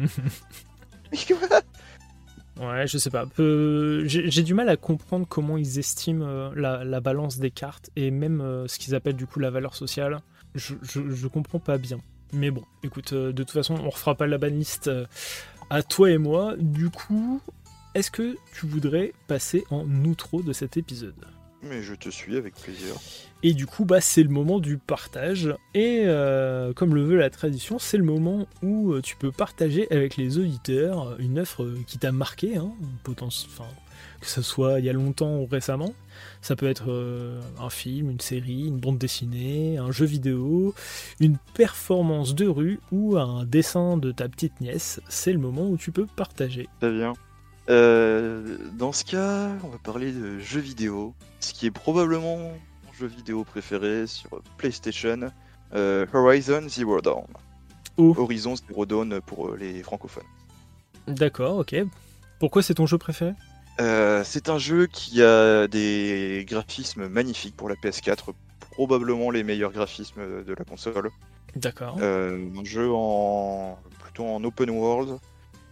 [2.59, 3.25] Ouais, je sais pas.
[3.37, 8.11] J'ai du mal à comprendre comment ils estiment euh, la, la, balance des cartes et
[8.11, 10.19] même ce qu'ils appellent du coup la valeur sociale.
[10.53, 11.99] Je, je, je, comprends pas bien.
[12.33, 14.91] Mais bon, écoute, de toute façon, on refera pas la banlist
[15.69, 16.55] à toi et moi.
[16.59, 17.41] Du coup,
[17.93, 21.25] est-ce que tu voudrais passer en outro de cet épisode?
[21.63, 22.95] Mais je te suis avec plaisir.
[23.43, 25.53] Et du coup, bah, c'est le moment du partage.
[25.75, 29.91] Et euh, comme le veut la tradition, c'est le moment où euh, tu peux partager
[29.91, 32.71] avec les auditeurs une œuvre qui t'a marqué, hein,
[33.03, 35.93] que ce soit il y a longtemps ou récemment.
[36.41, 40.73] Ça peut être euh, un film, une série, une bande dessinée, un jeu vidéo,
[41.19, 44.99] une performance de rue ou un dessin de ta petite nièce.
[45.09, 46.67] C'est le moment où tu peux partager.
[46.79, 47.13] Très bien.
[47.69, 52.93] Euh, dans ce cas, on va parler de jeux vidéo, ce qui est probablement mon
[52.97, 55.31] jeu vidéo préféré sur PlayStation,
[55.73, 57.27] euh, Horizon Zero Dawn.
[57.97, 60.23] Horizon Zero Dawn pour euh, les francophones.
[61.07, 61.75] D'accord, ok.
[62.39, 63.33] Pourquoi c'est ton jeu préféré?
[64.23, 68.25] C'est un jeu qui a des graphismes magnifiques pour la PS4,
[68.71, 71.09] probablement les meilleurs graphismes de la console.
[71.55, 71.97] D'accord.
[71.99, 75.17] un jeu en plutôt en open world euh,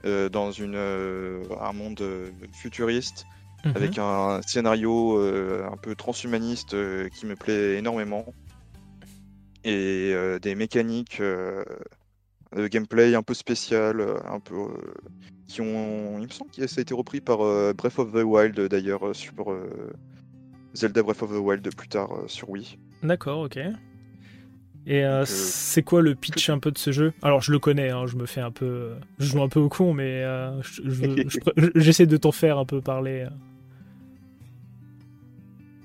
[0.03, 3.25] dans une, euh, un monde euh, futuriste,
[3.65, 3.73] mhm.
[3.75, 6.75] avec un scénario un peu transhumaniste
[7.11, 8.33] qui me plaît énormément,
[9.63, 14.55] et des mécaniques de gameplay un peu spéciales, un peu
[15.47, 17.39] qui ont, il me semble que ça a été repris par
[17.73, 19.53] Breath of the Wild d'ailleurs sur
[20.73, 22.77] Zelda Breath of the Wild plus tard sur Wii.
[23.03, 23.59] D'accord, ok.
[24.87, 27.13] Et euh, c'est quoi le pitch un peu de ce jeu?
[27.21, 29.69] Alors je le connais, hein, je me fais un peu, je joue un peu au
[29.69, 30.61] con, mais euh,
[31.75, 33.27] j'essaie de t'en faire un peu parler.
[33.27, 33.29] Euh.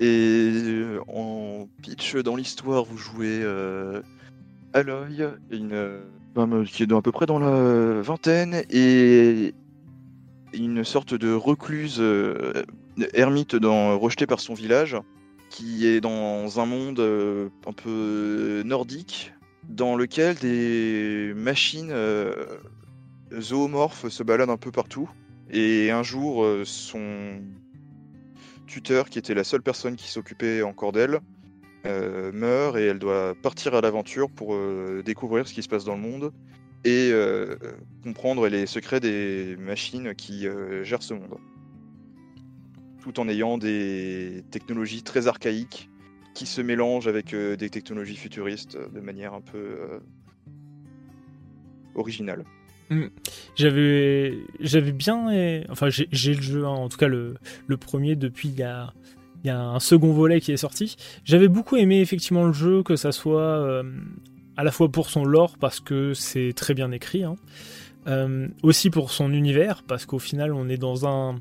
[0.01, 3.45] Et en pitch dans l'histoire, vous jouez
[4.72, 6.01] Aloy, une
[6.34, 9.55] femme qui est à peu près dans la vingtaine et
[10.53, 12.03] une sorte de recluse
[13.12, 14.97] ermite dans, rejetée par son village
[15.55, 19.32] qui est dans un monde euh, un peu nordique,
[19.68, 22.59] dans lequel des machines euh,
[23.38, 25.09] zoomorphes se baladent un peu partout.
[25.52, 27.40] Et un jour, euh, son
[28.66, 31.20] tuteur, qui était la seule personne qui s'occupait encore d'elle,
[31.84, 34.57] meurt et elle doit partir à l'aventure pour
[35.05, 36.32] découvrir ce qui se passe dans le monde
[36.82, 37.12] et
[38.02, 40.46] comprendre les secrets des machines qui
[40.82, 41.36] gèrent ce monde.
[43.05, 45.90] Tout en ayant des technologies très archaïques
[46.32, 50.00] qui se mélangent avec des technologies futuristes de manière un peu
[51.94, 52.44] originale.
[52.88, 53.09] Hmm.
[53.57, 55.26] J'avais, j'avais bien,
[55.68, 57.34] enfin j'ai le jeu, hein, en tout cas le,
[57.66, 58.94] le premier depuis il y a,
[59.44, 60.96] y a un second volet qui est sorti.
[61.24, 63.82] J'avais beaucoup aimé effectivement le jeu, que ça soit euh,
[64.57, 67.36] à la fois pour son lore parce que c'est très bien écrit, hein,
[68.07, 71.36] euh, aussi pour son univers parce qu'au final on est dans un,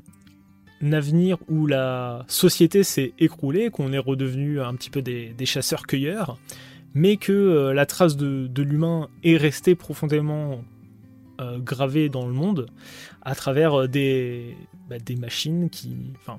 [0.92, 6.38] avenir où la société s'est écroulée, qu'on est redevenu un petit peu des, chasseurs-cueilleurs,
[6.94, 10.62] mais que euh, la trace de, de l'humain est restée profondément
[11.40, 12.66] euh, gravé dans le monde
[13.22, 14.54] à travers euh, des,
[14.88, 16.36] bah, des machines qui, enfin,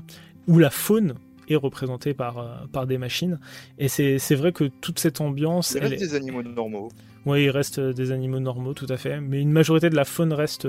[0.48, 1.16] où la faune
[1.50, 3.38] est représentée par, euh, par des machines.
[3.78, 5.76] Et c'est vrai que toute cette ambiance.
[5.76, 6.89] Il reste des animaux normaux.
[7.26, 9.20] Oui, il reste des animaux normaux, tout à fait.
[9.20, 10.66] Mais une majorité de la faune reste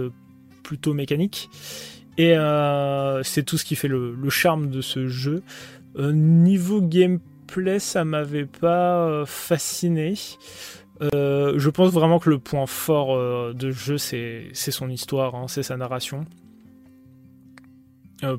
[0.64, 1.49] plutôt mécanique.
[2.18, 2.34] Et
[3.24, 5.42] c'est tout ce qui fait le, le charme de ce jeu.
[5.98, 10.14] niveau gameplay, ça m'avait pas fasciné.
[11.02, 15.46] Euh, je pense vraiment que le point fort euh, de jeu, c'est son histoire, hein,
[15.48, 16.24] c'est sa narration.
[18.24, 18.38] Euh,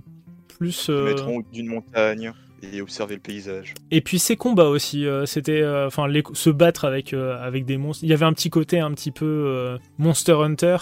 [0.58, 0.90] plus.
[0.90, 2.32] Mettre en haut d'une montagne
[2.64, 3.76] et observer le paysage.
[3.92, 8.04] Et puis ses combats aussi, c'était enfin se battre avec avec des monstres.
[8.04, 10.78] Il y avait un petit côté un petit peu Monster Hunter.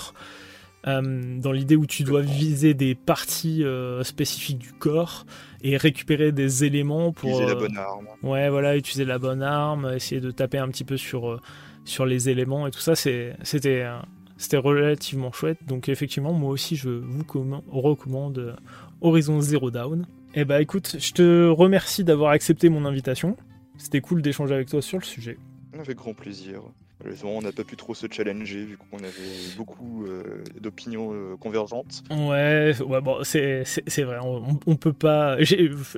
[0.86, 3.63] Dans l'idée où tu dois viser des parties
[4.03, 5.25] spécifiques du corps
[5.61, 8.07] et récupérer des éléments pour utiliser la bonne arme.
[8.21, 11.41] Ouais, voilà, utiliser la bonne arme, essayer de taper un petit peu sur
[11.86, 13.36] sur les éléments et tout ça, c'était
[13.83, 13.99] euh,
[14.38, 15.59] c'était relativement chouette.
[15.65, 17.23] Donc effectivement, moi aussi, je vous
[17.69, 18.55] recommande euh,
[19.01, 20.05] Horizon Zero Dawn.
[20.33, 23.38] Eh bah écoute, je te remercie d'avoir accepté mon invitation.
[23.77, 25.38] C'était cool d'échanger avec toi sur le sujet.
[25.79, 26.61] Avec grand plaisir.
[26.99, 32.03] Malheureusement, on n'a pas pu trop se challenger vu qu'on avait beaucoup euh, d'opinions convergentes.
[32.09, 33.63] Ouais, ouais bon, c'est
[34.03, 35.37] vrai, on, peut pas.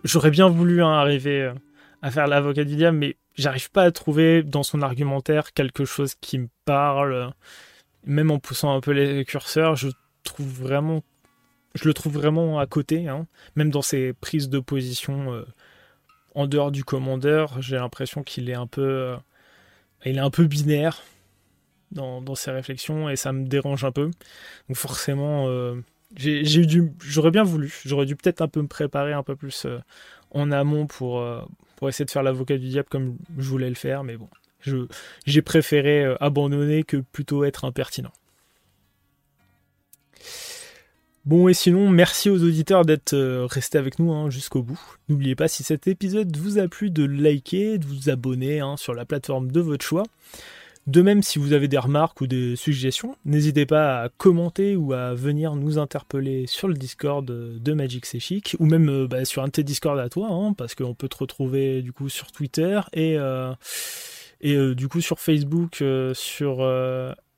[0.03, 1.51] J'aurais bien voulu hein, arriver
[2.01, 6.15] à faire l'avocat du diable, mais j'arrive pas à trouver dans son argumentaire quelque chose
[6.15, 7.31] qui me parle.
[8.05, 9.89] Même en poussant un peu les curseurs, je
[10.23, 11.03] trouve vraiment,
[11.75, 13.07] je le trouve vraiment à côté.
[13.07, 13.27] Hein.
[13.55, 15.45] Même dans ses prises de position euh,
[16.35, 19.17] en dehors du commandeur, j'ai l'impression qu'il est un peu, euh,
[20.08, 21.03] il est un peu binaire
[21.91, 24.12] dans, ses réflexions et ça me dérange un peu.
[24.68, 25.76] Donc forcément, euh,
[26.16, 29.68] j'aurais bien voulu, j'aurais dû peut-être un peu me préparer un peu plus
[30.32, 31.24] en amont pour
[31.78, 34.28] pour essayer de faire l'avocat du diable comme je voulais le faire, mais bon,
[35.26, 38.12] j'ai préféré euh, abandonner que plutôt être impertinent.
[41.28, 44.80] Bon et sinon, merci aux auditeurs d'être euh, restés avec nous hein, jusqu'au bout.
[45.09, 48.93] N'oubliez pas si cet épisode vous a plu de liker, de vous abonner hein, sur
[48.93, 50.03] la plateforme de votre choix.
[50.86, 54.93] De même, si vous avez des remarques ou des suggestions, n'hésitez pas à commenter ou
[54.93, 59.25] à venir nous interpeller sur le Discord de Magic C'est Chic, ou même euh, bah,
[59.25, 62.07] sur un de tes Discord à toi, hein, parce qu'on peut te retrouver du coup
[62.07, 63.53] sur Twitter et, euh,
[64.39, 66.59] et euh, du coup sur Facebook, sur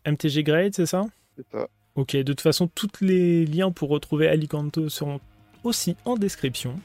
[0.06, 1.08] MTG Grade, c'est ça?
[1.36, 1.68] C'est ça.
[2.00, 5.20] Ok, de toute façon, tous les liens pour retrouver Alicanto seront
[5.66, 6.80] aussi en description.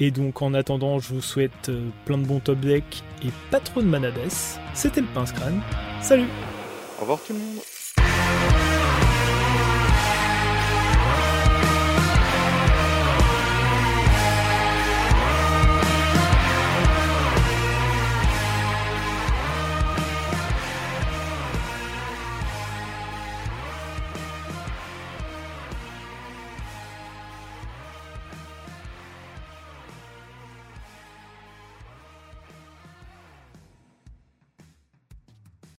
[0.00, 3.60] Et donc en attendant, je vous souhaite euh, plein de bons top decks et pas
[3.60, 4.14] trop de manades.
[4.72, 5.60] C'était le pince crâne.
[6.00, 6.28] Salut
[6.96, 7.71] Au revoir tout le monde